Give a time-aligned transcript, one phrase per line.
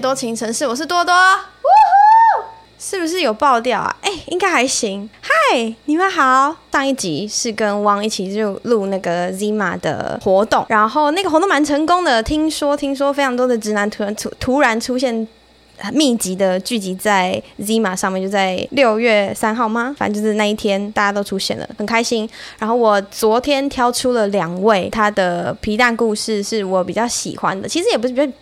[0.00, 1.14] 多情城市，我是多多。
[2.78, 3.96] 是不是有爆掉啊？
[4.02, 5.08] 哎、应该还行。
[5.22, 6.54] 嗨，你们好。
[6.72, 12.22] 上一集是跟汪一起就录那个 Zima 的活动，然后那个活动蛮成功的。
[12.22, 15.26] 听说，听说非常多的直男突然突突然出现，
[15.92, 19.96] 密集的聚集在 Zima 上面，就在六月三号吗？
[19.98, 22.28] 反正就是那一天，大家都出现了，很开心。
[22.58, 27.66] 然后我昨天挑出了两位，他的皮蛋故事是我比较喜欢的。
[27.66, 28.32] 其实也不是比较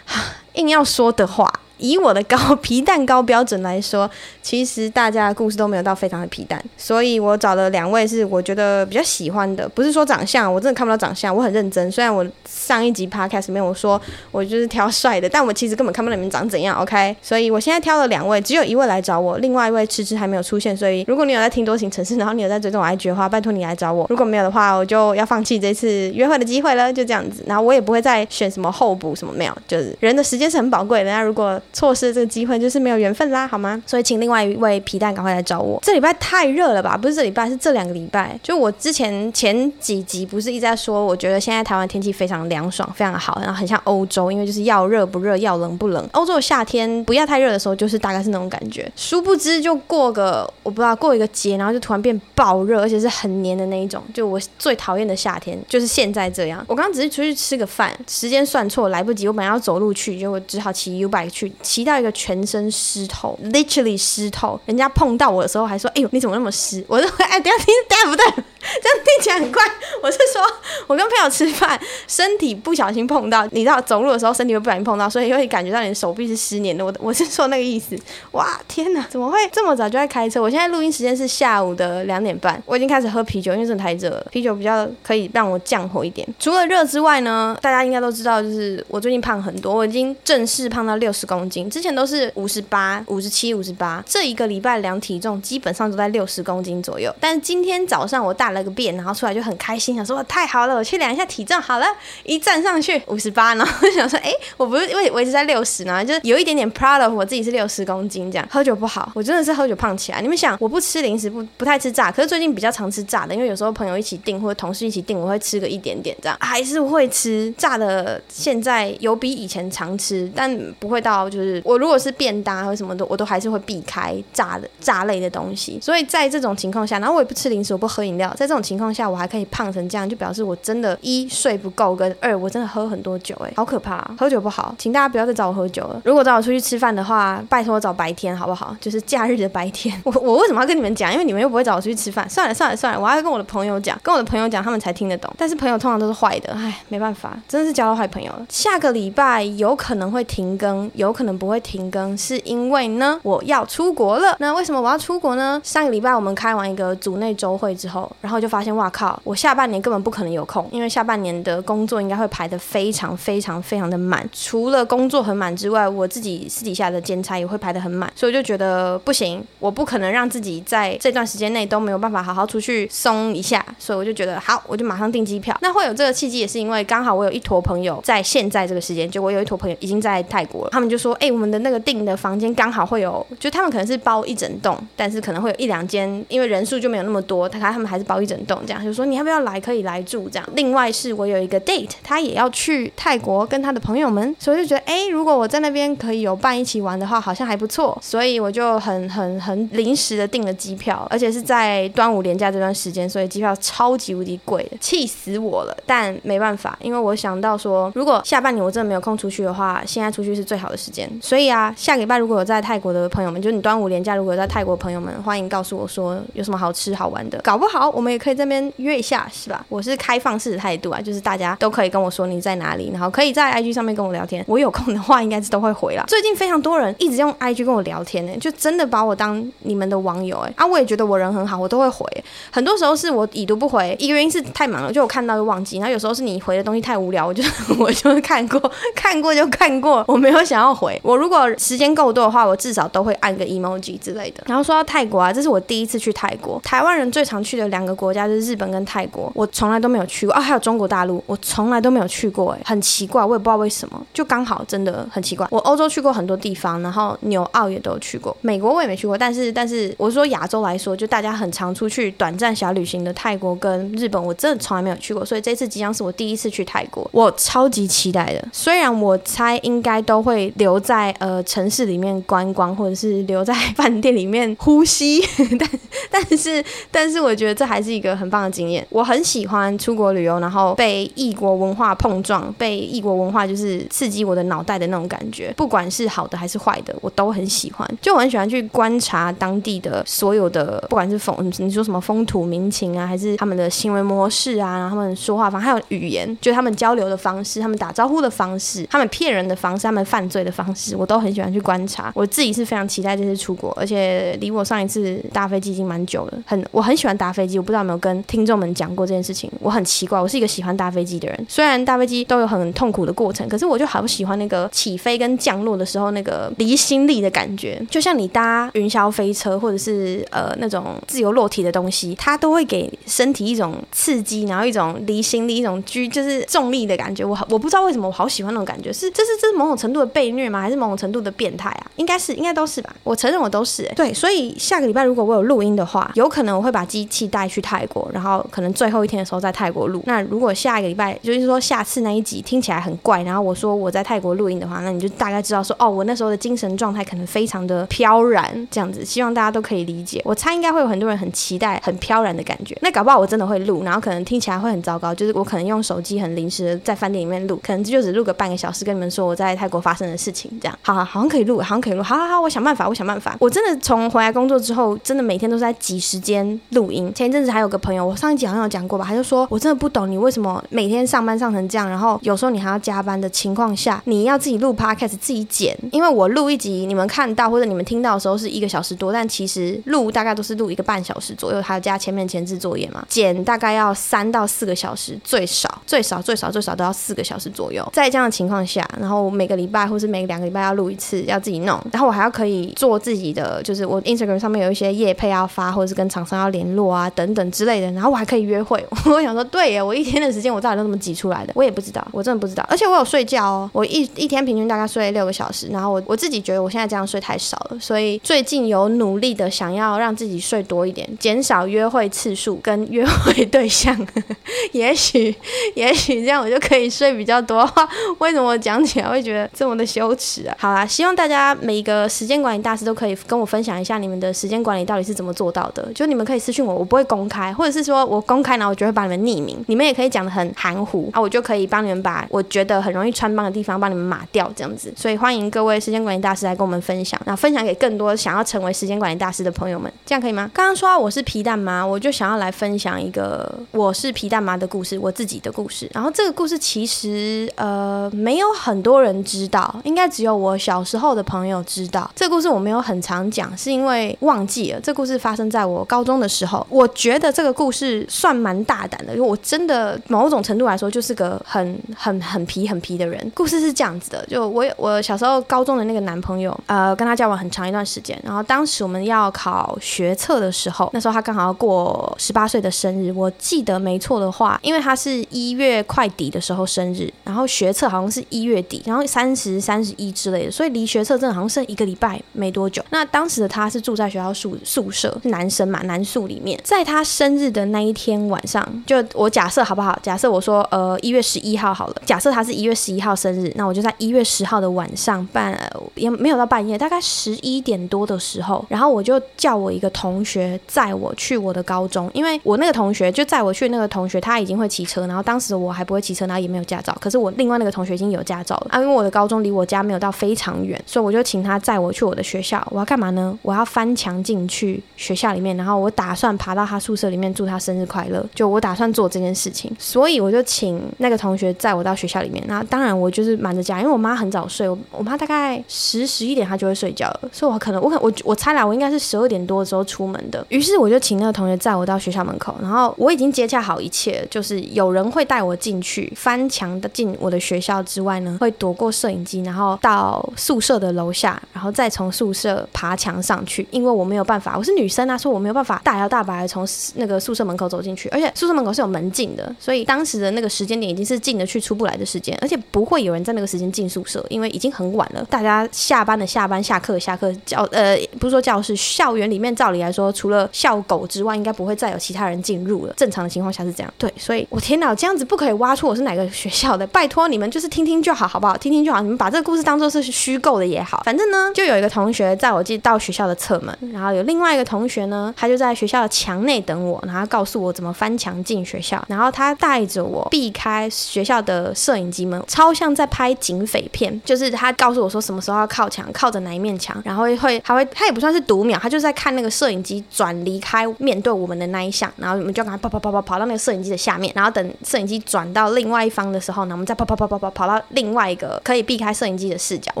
[0.54, 1.60] 硬要说的话。
[1.80, 4.08] 以我的高 皮蛋糕标准来说，
[4.42, 11.90] 其实大家的故事都没有到非常的皮蛋，所以我找了两位是我觉得比较喜欢的，不是说长相，我真的看不到长相，我很认真。
[11.92, 17.14] 虽然我上一集 podcast 里面我说我就是挑帅的，但我其实根本看不到你们长怎样，OK？
[17.22, 20.76] 所以我现在挑了两位，只有一位来找我，另外一位迟迟还没有出现。
[20.76, 24.06] 所以如果你有在听多情城市，然后你有在追踪我 IG 的话，拜托你来找我。
[24.08, 27.44] 如果没有的话，我就要放弃这次约会的机会了，就这样子。
[27.46, 31.10] 然后我也不会再选什么候补什么没有，就是人的时间是很宝贵的。
[31.10, 33.82] 那如果错失这个机会，就是没有缘分啦，好吗？
[33.86, 35.78] 所以请另外一位皮蛋赶快来找我。
[35.82, 36.96] 这礼拜太热了吧？
[36.96, 38.38] 不是这礼拜，是这两个礼拜。
[38.42, 46.08] 就我之前前几集不是一直在说，我觉得现在台湾天气非常凉爽，非常好，然后很像欧洲，因为就是要热不热，要冷不冷。
[46.12, 48.90] 欧洲的夏天不要太热的时候，就是大概是那种感觉。
[48.96, 54.02] 殊不知就过个我不知道过一个节，然后就突然变爆热，而且是很黏的那一种。
[54.12, 56.64] 就我最讨厌的夏天就是现在这样。
[56.68, 64.60] 我刚刚只是出去吃个饭，时间算错来不及，我本来要走路去，结果只好骑 U bike 去，骑到一个全身湿透，literally 湿湿透。
[64.66, 68.24] 人家碰到我的时候还说：“哎呦，你怎么那么湿？”我说：“哎，等下听，等下不对，
[68.82, 69.62] 这样听起来很怪。”
[70.02, 70.42] 我是说，
[70.86, 76.84] 我跟朋友吃饭，身体不小心碰到，你知道走路的时候身体会不小心碰到，所以会感觉到你的手臂是湿黏的。
[76.84, 77.98] 我我是说那个意思。
[78.32, 80.40] 哇，天哪，怎么会这么早就在开车？
[80.40, 84.26] 我现在录音时间是下午的两点半，我已经开始喝啤酒，因为真的太热了。
[84.30, 86.26] 啤酒比较可以让我降火一点。
[86.38, 94.02] 除了热之外呢，大家应该都知道，就是我最近胖很多，我已经正式胖到六十公斤，之前都是五十八、五十七、五十八。
[94.10, 97.14] 这一个礼拜量体重基本上都在六十公斤左右。
[97.20, 101.60] 但是今天早上我大了个便，然后出来就很开心，想说太好了，我去量一下体重。
[101.60, 101.86] 好了，
[102.24, 108.48] 一站上去 五十八，然后就想说，哎，我不是因为维持在六十呢，就是有一点点 proud of 我自己是六十公斤这样。
[108.50, 110.20] 喝酒不好，我真的是喝酒胖起来。
[110.20, 118.20] 你们想，我不吃零食，不不太吃炸，可是最近比较常吃炸的，因为有时候朋友一起订或者同事一起订，我会吃个一点点这样，还是会吃炸的。
[118.28, 123.99] 现在有比以前常吃，但不会到就是我如果是便当或什么的，我都还是会避开
[124.32, 125.78] 炸的炸类的东西。
[125.80, 136.00] 所以在这种情况下，然后我也不吃零食，我不喝饮料，在这种情况下，我还可以胖成这样，就表示我真的，一睡不够，跟二我真的喝很多酒，哎，好可怕啊，喝酒不好，请大家不要再找我喝酒了。
[136.04, 138.76] 如果找我出去吃饭的话，拜托找白天好不好？
[138.80, 139.94] 就是假日的白天。
[140.04, 141.12] 我我为什么要跟你们讲？
[141.12, 142.28] 因为你们又不会找我出去吃饭。
[142.28, 145.32] 算了算了算了，我还要跟我的朋友讲，跟我的朋友讲，他们才听得懂。
[145.36, 148.46] 但是朋友通常都是坏的，哎，没办法，真的是交到坏朋友了。
[148.48, 154.36] 下个礼拜有可能会停更，有可能不会停更，是因为呢，我要出出国了。
[154.38, 155.60] 那为什么我要出国呢？
[155.64, 164.24] 上个礼拜我们开完一个组内周会之后，然后就发现，哇靠，我下半年根本不可能有空，因为下半年的工作应该会排得非常非常非常的满。
[164.32, 175.58] 除了工作很满之外，我自己私底下的兼差也会排得很满，所以我就觉得不行，我不可能让自己在这段时间内都没有办法好好出去松一下，所以我就觉得好，我就马上订机票。
[175.60, 190.48] 那会有这个契机，也是因为刚好我有一坨朋友在现在这个时间，就我有一坨朋友已经在泰国了，他们就说，哎、我们的那个订的房间刚好会有，就他们可能是包一整栋，但是可能会有一两间，因为人数就没有那么多，他他们还是包一整栋这样，就说你要不要来，可以来住这样。
[190.54, 205.76] 另外是我有一个 date，他也要去泰国跟他的朋友们，所以就觉得，哎、如果我在那边可以有伴一起玩的话，好像还不错，所以我就很很很临时的订了机票，而且是在端午连假这段时间，所以机票超级无敌贵，气死我了。
[205.86, 211.10] 但没办法，因为我想到说，如果下半年我真的没有空出去的话，现在出去是最好的时间。
[211.20, 219.64] 所以啊，下个礼拜如果有在泰国的朋友们，就你端端午连假如果在泰国的朋友们，欢迎告诉我说有什么好吃好玩的，搞不好我们也可以这边约一下，是吧？
[219.68, 224.44] 我是开放式的态度啊，就是大家都可以跟我说你在哪里，然后可以在 IG 上面跟我聊天。
[224.48, 226.02] 我有空的话，应该是都会回啦。
[226.08, 232.04] 最近非常多人一直用 IG 跟我聊天呢，就真的把我当你们的网友哎啊，我也觉得我人很好，我都会回。
[232.50, 235.78] 很多时候是我已读不回，一个原因是太忙了，就我看到就忘记。
[235.78, 237.44] 然后有时候是你回的东西太无聊，我就
[237.78, 238.60] 我就看过
[238.96, 241.00] 看过就看过，我没有想要回。
[241.04, 244.42] 我如果时间够多的话，我至少都会按个一 emoji 之类的。
[244.46, 246.60] 然后说到泰国啊，这是我第一次去泰国。
[246.64, 255.46] 台湾人最常去的两个国家就是日本跟泰国，我从来都没有去过啊，还有中国大陆，我从来都没有去过，哎，很奇怪，我也不知道为什么，就刚好真的很奇怪。
[255.50, 268.48] 我欧洲去过很多地方，然后纽澳也都有去过，美国我也没去过，但是但是我说亚洲来说，就大家很常出去短暂小旅行的泰国跟日本，我真的从来没有去过，所以这次即将是我第一次去泰国，我超级期待的。
[268.52, 275.20] 虽然我猜应该都会留在呃城市里面观光，或者是留在在 饭店里面呼吸，
[275.58, 275.68] 但
[276.10, 278.86] 但是但是我觉得这还是一个很棒的经验。
[278.90, 287.88] 我很喜欢出国旅游，然后被异国文化碰撞，被异国文化就是刺激我的脑袋的那种感觉，不管是好的还是坏的，我都很喜欢。
[288.00, 302.12] 就我很喜欢去观察当地的所有的，不管是风，你说什么风土民情啊，还是他们的行为模式啊，然后他们说话方，还有语言，就他们交流的方式，他们打招呼的方式，他们骗人的方式，他们犯罪的方式，我都很喜欢去观察。
[302.14, 309.50] 我自己是非常期待这次出国，而且离我上一次搭飞机已经蛮久了，很我很喜欢搭飞机，我不知道有没有跟听众们讲过这件事情。
[309.60, 327.24] 我很奇怪，我是一个喜欢搭飞机的人，虽然搭飞机都有很痛苦的过程，可是我就好喜欢那个起飞跟降落的时候那个离心力的感觉，就像你搭云霄飞车或者是呃那种自由落体的东西，它都会给身体一种刺激，然后一种离心力，一种居就是重力的感觉。
[327.24, 330.60] 我我不知道为什么我好喜欢那种感觉，是这是这是某种程度的被虐吗？
[330.60, 331.90] 还是某种程度的变态啊？
[331.96, 332.94] 应该是应该都是吧。
[333.02, 340.02] 我承认我都是、欸、对，所以下个礼拜如果我有录音的话，有可能我会把机器带去泰国，然后可能最后一天的时候在泰国录。
[340.06, 349.04] 那如果下一个礼拜就是说下次那一集听起来很怪，然后我说我在泰国录音的话，那你就大概知道说哦，我那时候的精神状态可能非常的飘然这样子。
[349.04, 350.22] 希望大家都可以理解。
[350.24, 352.74] 我猜应该会有很多人很期待很飘然的感觉。
[352.80, 360.78] 那搞不好我真的会录，然后可能听起来会很糟糕，就是我可能用手机很临时的在饭店里面录，可能就只录个半个小时，跟你们说我在泰国发生的事情这样。
[360.80, 362.02] 好好，好像可以录，好像可以录。
[362.02, 363.36] 好好好，我想办法，我想办法。
[363.40, 367.12] 我真的从回来工作之后，真的每天都是在挤时间录音。
[367.14, 375.76] 前一阵子还有个朋友，我上一集好像有讲过吧，他就说我真的不懂你为什么每天上班上成这样，然后有时候你还要加班的情况下，你要自己录 podcast 自己剪。
[375.92, 387.86] 因为我录一集，你们看到或者你们听到的时候是一个小时多，但其实录大概都是录一个半小时左右，还要加前面前置作业嘛，剪大概要三到四个小时，最少最少最少最少都要四个小时左右。
[387.92, 398.84] 在这样的情况下，然后每个礼拜或是每两个礼拜要录一次，要自己弄，然后我还要可以做自己的，就是我 Instagram 上面有一些业配要发，或者是跟厂商要联络啊等等之类的，然后我还可以约会。
[399.06, 401.52] 我想说，对耶，我一天的时间我到底都怎么挤出来的？
[401.56, 402.64] 我也不知道，我真的不知道。
[402.68, 413.96] 而且我有睡觉哦，我一一天平均大概睡六个小时，然后我我自己觉得我现在这样睡太少了，所以最近有努力的想要让自己睡多一点，减少约会次数跟约会对象，
[414.72, 415.34] 也许
[415.74, 417.68] 也许这样我就可以睡比较多。
[418.18, 420.54] 为什么我讲起来会觉得这么的羞耻啊？
[420.58, 425.88] 好啦，希望大家每一个时间管理大师都可以跟我分享一下你们的时间管理到底是怎么做到的。
[425.94, 434.92] 就你们可以私信我，我不会公开，或者是说我公开，然后我就会把你们匿名，你们也可以讲得很含糊啊，我就可以帮你们把我觉得很容易穿帮的地方帮你们码掉，这样子。
[434.96, 440.50] 所以欢迎各位时间管理大师来跟我们分享，然后分享给更多想要成为时间管理大师的朋友们，这样可以吗？
[440.52, 445.88] 刚刚说到我是皮蛋妈，我就想要来分享一个我是皮蛋妈的故事，我自己的故事。
[445.94, 452.10] 然后这个故事其实呃没有很多人知道，应该只有我小时候的朋友知道。
[452.16, 454.80] 这个故事我没有很常讲，是因为忘记了。
[454.80, 463.30] 这故事发生在我高中的时候，我觉得这个故事算蛮大胆的，因为我真的某种程度来说就是个很很很皮很皮的人。
[463.34, 482.82] 故事是这样子的，就我我小时候高中的那个男朋友，呃，跟他交往很长一段时间，然后当时我们要考学测的时候，那时候他刚好要过十八岁的生日，我记得没错的话，因为他是一月快底的时候生日，然后学测好像是一月底，然后三十三十一之类的，所以离学测真的好像剩一个礼拜没多久。
[482.90, 489.98] 那当时的他是住在学校宿宿舍，男生嘛，男宿里面，在他生日的那一天晚上，就我假设好不好？
[490.02, 495.58] 假设我说呃一月十一号好了，假设他是一月十一号生日，那我就在一月十号的晚上半
[495.94, 512.59] 也没有到半夜，大概十一点多的时候，然后我就叫我一个同学载我去我的高中，因为我那个同学就载我去那个同学他已经会骑车，然后当时我还不会骑车，然后也没有驾照，可是我另外那个同学已经有驾照了啊，因为我的高中离我家没有到非常远，所以我就请他载我去我的学校。
[512.70, 513.36] 我要干嘛呢？
[513.42, 522.42] 我要翻墙进去学校里面，然后我打算爬到他宿舍里面祝他生日快乐，就我打算做这件事情，所以我就请那个同学载我到学校里面。
[522.46, 530.44] 那当然我就是瞒着家，因为我妈很早睡，我我妈大概十十一点她就会睡觉了，所以我可能我可我我猜啦，我应该是十二点多的时候出门的。
[530.48, 542.39] 于是我就请那个同学载我到学校门口，然后我已经接洽好一切，就是有人会带我进去翻墙的进我的学校之外呢，会躲过摄影机，然后到宿舍的楼下，然后再从宿舍
[542.72, 562.94] 爬墙上去，因为我没有办法，我是女生啊，所以我没有办法大摇大摆的从那个宿舍门口走进去，而且宿舍门口是有门禁的，所以当时的那个时间点已经是进得去出不来的时间，而且不会有人在那个时间进宿舍，因为已经很晚了，大家下班的下班，下课下课，教呃不是说教室，校园里面照理来说，除了校狗之外，应该不会再有其他人进入了。
[562.96, 568.56] 正常的情况下是这样，对，所以我天哪，这样子不可以挖出我是哪个学校的， 拜托你们就是听听就好，好不好？
[568.56, 600.00] 听听就好，你们把这个故事当做是虚构的也好，反正呢，就有一个同学载我进到学校的侧门，然后有另外一个同学呢，他就在学校的墙内等我，然后告诉我怎么翻墙进学校，然后他带着我避开学校的摄影机们，超像在拍警匪片，就是他告诉我说什么时候要靠墙，靠着哪一面墙，然后会会还会他也不算是读秒，他就是在看那个摄影机转离开面对我们的那一项，然后我们就赶快跑跑跑跑跑到那个摄影机的下面，然后等摄影机转到另外一方的时候呢，我们再跑跑跑跑跑跑到另外一个可以避开摄影机的视角，我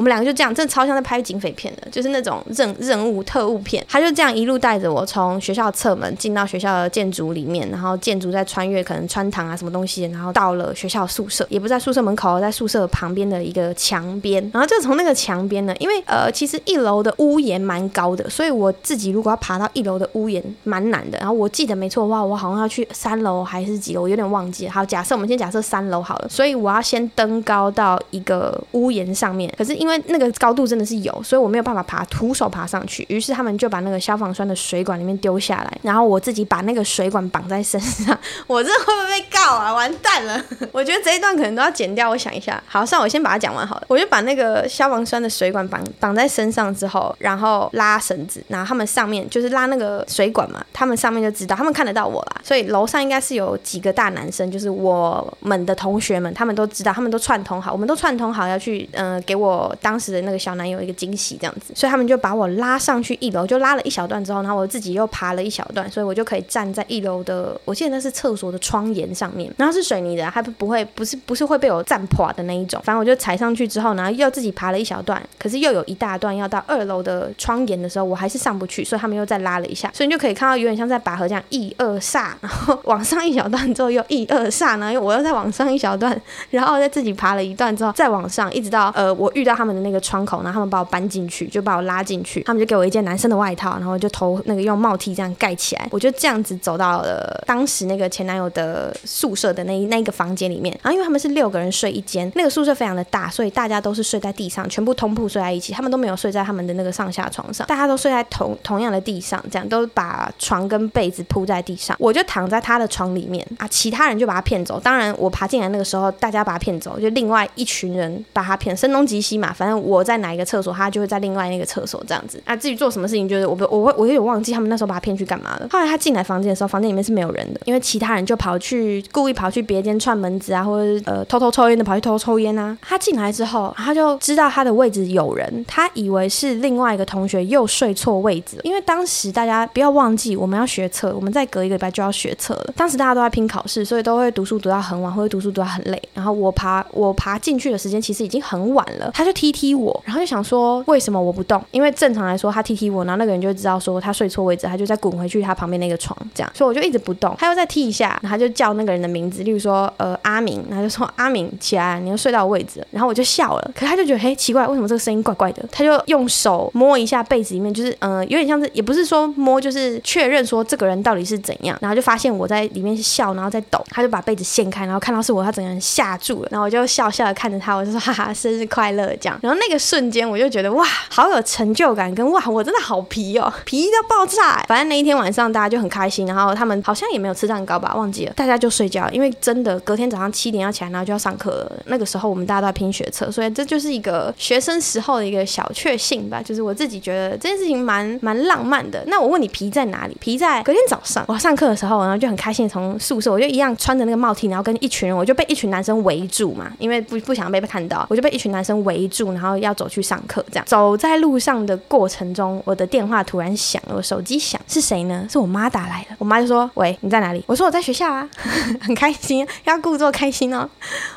[0.00, 3.84] 们两个就这样，真的超像在拍警匪片的，就是那种任任务特务片。
[3.88, 21.18] 他就这样一路带着我从学校侧门进到学校的建筑里面，然后建筑再穿越可能穿堂啊什么东西，然后到了学校宿舍，也不在宿舍门口，在宿舍旁边的一个墙边，然后就从那个墙边呢，因为呃其实一楼的屋檐蛮高的，所以我自己如果要爬到一楼的屋檐蛮难的。
[21.18, 24.68] 然后我记得没错的话，我好像要去三楼还是几楼，我有点忘记。
[24.68, 33.06] 好，假设我们先假设三楼好了，所以我要先登高到一个屋檐上面，可是因为那个高度真的是有，所以我没有办法爬，徒手爬上去。
[33.08, 38.18] 于是他们就把那个消防栓的水管里面丢下来，然后我自己把那个水管绑在身上。
[38.46, 39.72] 我这会不会被告啊？
[39.72, 40.44] 完蛋了！
[40.72, 42.10] 我觉得这一段可能都要剪掉。
[42.10, 43.84] 我想一下，好，算我先把它讲完好了。
[43.88, 52.40] 我就把那个消防栓的水管绑绑在身上之后，然后拉绳子，然后他们上面就是拉那个水管嘛，他们上面就知道，他们看得到我啦。
[52.42, 61.72] 所以楼上应该是有几个大男生，就是我们的同学们，他们都知道，他们都串通好，我们都串通好要去，嗯、给我当时的那个小男友一个惊喜这样子。
[61.74, 72.80] 所以他们们就把我拉上去一楼，就拉了一小段之后，然后我自己又爬了一小段，所以我就可以站在一楼的，我记得那是厕所的窗沿上面，然后是水泥的，还不不会，不是不是会被我站垮的那一种。
[72.82, 86.18] 反正我就踩上去之后，然后又自己爬了一小段，可是又有一大段要到二楼的窗沿的时候，我还是上不去，所以他们又再拉了一下，所以你就可以看到有点像在拔河这样一二煞，然后往上一小段之后又一二煞，然后我又再往上一小段，
[86.50, 113.44] 然后再自己爬了一段之后再往上，一直到呃我遇到他们的那个窗口，然后他们把我搬进去，就把我拉拉进去，他们就给我一件男生的外套，然后就头那个用帽 T 这样盖起来，我就这样子走到了当时那个前男友的宿舍的那一那一个房间里面，然后因为他们是六个人睡一间，那个宿舍非常的大，所以大家都是睡在地上，全部通铺睡在一起，他们都没有睡在他们的那个上下床上，大家都睡在同同样的地上，这样都把床跟被子铺在地上，我就躺在他的床里面。
[113.58, 114.78] 啊，其他人就把他骗走。
[114.78, 122.54] 当然我爬进来那个时候，大家把他骗走，就另外一群人把他骗，声东击西嘛，反正我在哪一个厕所，他就会在另外那个厕厕所这样子啊。
[122.54, 125.68] 至于做什么事情，就是我我我我有点忘记他们那时候把他骗去干嘛了。
[125.70, 132.76] 后来他进来房间的时候，房间里面是没有人的，因为其他人就跑去故意跑去别间串门子啊，或者呃偷偷抽烟的跑去偷偷抽烟啊。
[132.82, 142.72] 他进来之后，他就知道他的位置有人，他以为是另外一个同学又睡错位置，因为当时大家不要忘记我们要学测，我们再隔一个礼拜就要学测了。
[142.76, 146.00] 当时大家都在拼考试，所以都会读书读到很晚，或者读书读到很累。
[146.12, 151.62] 然后我爬我爬进去的时间其实已经很晚了，他就踢踢我，然后就想说为什么我不动？
[151.70, 156.50] 因为正常来说他踢踢我，然后那个人就知道说他睡错位置，他就再滚回去他旁边那个床，这样。
[156.54, 162.86] 所以我就一直不动，他又再踢一下，然后他就叫那个人的名字，例如说呃阿明，然后就说阿明起来，你又睡到位置。
[162.90, 165.64] 然后我就笑了，可是他就觉得嘿奇怪，为什么这个声音怪怪的？
[165.70, 171.76] 他就用手摸一下被子里面，就是嗯、呃、有点像是也不是说摸，就是确认说这个人到底是怎样。
[171.80, 176.48] 然后就发现我在里面笑，然后在抖，他就把被子掀开，然后看到是我，他整个人吓住了。
[176.50, 179.38] 然后我就笑笑的看着他，我就说哈哈，生日快乐这样。
[179.42, 184.62] 然后那个瞬间我就觉得哇，好有成就感，跟哇我真的好皮哦， 皮到爆炸。
[184.68, 191.72] 反正那一天晚上大家就很开心，然后他们好像也没有吃蛋糕吧，忘记了，大家就睡觉，因为真的隔天早上七点要起来，然后就要上课了。
[191.86, 199.02] 那个时候我们大家都在拼学测，所以这就是一个学生时候的一个小确幸吧，就是我自己觉得这件事情蛮蛮浪漫的。
[199.06, 200.16] 那我问你皮在哪里？
[200.20, 210.44] 皮在 隔天早上我上课的时候，然后就很开心从宿舍，我就一样穿着那个帽 T，然后跟一群人，我就被一群男生围住嘛，因为不不想被看到，我就被一群男生围住，然后要走去上课。
[210.50, 215.26] 这样走在路上的过程中，我的电话突然响，我手机响，是谁呢？
[215.30, 216.14] 是我妈打来的。
[216.18, 218.28] 我妈就说：“喂，你在哪里？”我说：“我在学校啊，
[218.80, 220.68] 很开心，要故作开心哦。”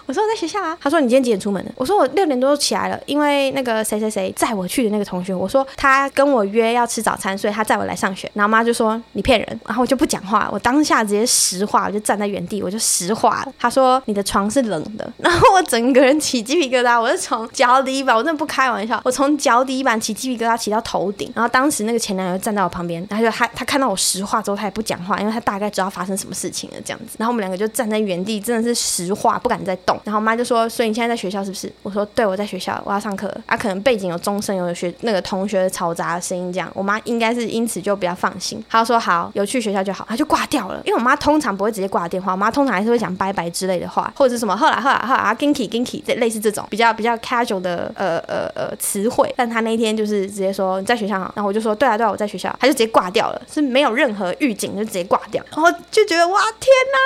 [0.07, 13.53] 我说：“我在学校啊。”她说：“你今天几点出门的？”我说：“我六点多就起来了，因为那个谁谁谁载我去的那个同学，我说他跟我约要吃早餐，所以他载我来上学。”然后妈就说：“你骗人。”然后我就不讲话，我当下直接石化，我就站在原地，我就石化了。
[13.59, 21.31] 她说：“你的床是冷的。”然后我整个人起鸡皮疙瘩，我是从脚底板，我真的不开玩笑，我从脚底板起鸡皮疙瘩起到头顶。
[21.35, 27.15] 然后当时那个前男友站在我旁边，然后就他他看到我石化之后，他也不讲话，因为他大概知道发生什么事情了这样子。
[27.17, 29.99] 然后我们两个就站在原地，真的是石化，不敢再动。
[30.03, 38.63] 然后我妈就说：“所以你现在在学校是不是？”我说：“对，我在学校，我要上课。”啊，可能背景有钟声，有学那个同学嘈杂的声音，这样我妈应该是因此就比较放心。
[38.69, 40.81] 她说：“好，有去学校就好。”她就挂掉了。
[40.85, 49.33] 因为我妈通常不会直接挂电话，我妈通常还是会讲拜拜之类的话，或者是什么“后来后来后来啊 ginky ginky” 这类似这种比较比较 casual 的呃呃呃词汇。
[49.35, 55.43] 但她那天就就是直接说：“你在学校。”然后我就说：“对啊对啊，我在学校。”他就直接挂掉了，是没有任何预警就直接挂掉。
[55.51, 56.99] 然后就觉得哇天哪，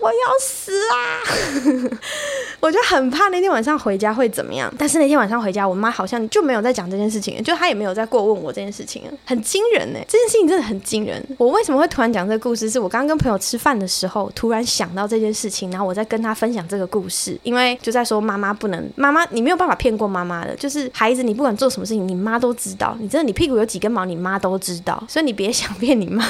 [0.00, 1.98] 我要死啊！
[2.60, 4.72] 我就很怕那天晚上回家会怎么样。
[4.78, 9.98] 但是那天晚上回家，我妈好像就没有在讲这件事情，就她也没有再过问我这件事情，很惊人呢。
[10.08, 11.24] 这件事情真的很惊人。
[11.38, 12.70] 我为什么会突然讲这个故事？
[12.70, 26.22] 是我刚刚跟朋友吃饭的时候，突然想到这件事情，然后我在跟他分享这个故事，因为就在说妈妈不能，妈妈你没有办法骗过妈妈的，就是孩子你不管做什么事情，你妈都知道，你真的你屁股有几根毛，你妈都知道，所以你别想骗你妈。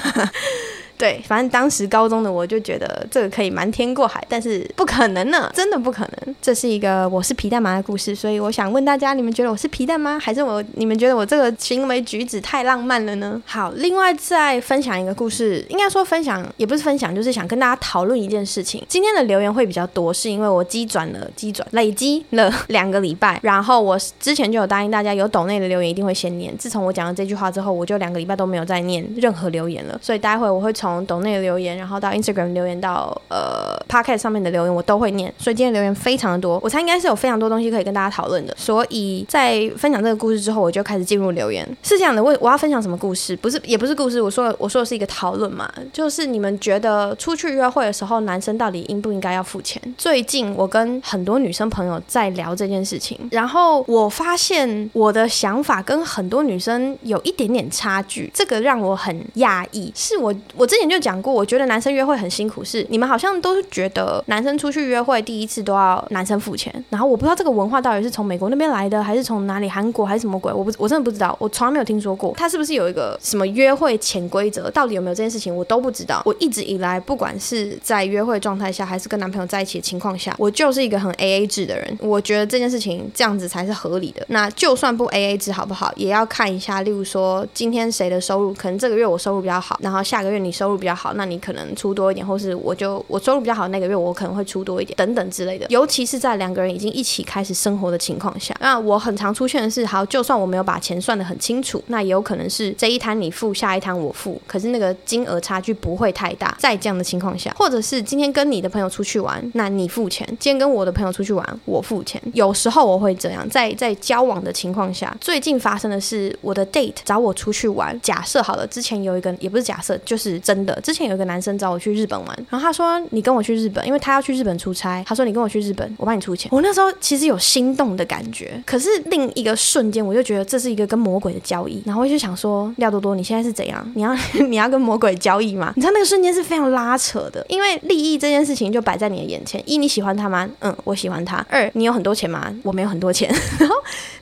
[1.05, 6.35] 对，反正当时高中的我就觉得这个可以瞒天过海，但是不可能呢，真的不可能。
[6.41, 10.19] 这是一个我是皮蛋吗的故事，所以我想问大家，你们觉得我是皮蛋吗？
[10.19, 13.43] 还是我你们觉得我这个行为举止太浪漫了呢？
[13.45, 18.83] 好，另外再分享一个故事，应该说分享也不是分享，就是想跟大家讨论一件事情。
[18.89, 26.57] 今天的留言会比较多，是因为我积转了积转累积了两个礼拜，然后我之前就有答应大家，有抖内的留言一定会先念。
[26.57, 30.94] 自从我讲了这句话之后，我就两个礼拜都没有再念任何留言了，所以待会我会从。
[30.95, 35.33] 从抖内留言，然后到 Instagram 留言，到呃 Podcast 上面的留言，我都会念。
[35.39, 38.55] 所以今天留言非常的多，我猜应该是有非常多东西可以跟大家讨论的。
[38.57, 41.65] 所以在分享这个故事之后，我就开始进入留言。
[41.83, 43.37] 是这样的，我我要分享什么故事？
[43.37, 44.21] 不是，也不是故事。
[44.21, 49.81] 我说我说的是一个讨论嘛，就是你们觉得出去约会的时候，男生到底应不应该要付钱？
[49.99, 59.93] 最近我跟很多女生朋友在聊这件事情，然后我发现我的想法跟很多女生有一点点差距，这个让我很讶异。
[59.95, 76.21] 是我我之前就讲过，我觉得男生约会很辛苦，是你们好像都是觉得男生出去约会第一次都要男生付钱，然后我不知道这个文化到底是从美国那边来的，还是从哪里韩国还是什么鬼，我不我真的不知道，我从来没有听说过，他是不是有一个什么约会潜规则，到底有没有这件事情，我都不知道。
[76.25, 81.97] 我一直以来，不管是在约会状态下，还是跟男朋友在一起的情况下，我就是一个很 AA 制的人。
[82.01, 84.27] 我觉得这件事情这样子才是合理的。
[84.29, 91.13] 那就算不 AA 制好不好，也要看一下，例如说今天谁的收入，可能这个月我收入比较好，然后下个月你收收入比较好。
[91.15, 95.67] 那你可能出多一点，或是我就我收入比较好那个月，我可能会出多一点，等等之类的。
[95.69, 106.57] 尤其是在两个人已经一起开始生活的情况下，那我很常出现的是，好，就算我没有把钱算得很清楚，那也有可能是这一摊你付，下一摊我付，可是那个金额差距不会太大。
[106.59, 112.21] 在这样的情况下，或者是今天跟你的朋友出去玩，那你付钱；今天跟我的朋友出去玩，我付钱。
[112.33, 117.99] 有时候我会这样，在在交往的情况下，最近发生的是我的 date 找我出去玩。
[118.01, 120.81] 假设好了，之前有一个也不是假设，就是真真的。
[120.83, 125.03] 之前有一个男生找我去日本玩，然后他说，你跟我去日本，因为他要去日本出差。
[125.05, 126.49] 他说，你跟我去日本，我帮你出钱。
[126.53, 131.83] 我那时候其实有心动的感觉，可是另一个瞬间我就觉得这是一个跟魔鬼的交易。
[131.85, 133.85] 然后我就想说，廖多多，你现在是怎样？
[133.97, 134.17] 你要
[134.49, 135.73] 你要跟魔鬼交易吗？
[135.75, 139.61] 你知道那个瞬间是非常拉扯的，因为利益这件事情就摆在你的眼前。
[139.67, 140.49] 一，你喜欢他吗？
[140.61, 141.45] 嗯，我喜欢他。
[141.51, 142.55] 二，你有很多钱吗？
[142.63, 143.29] 我没有很多钱。
[143.59, 143.75] 然后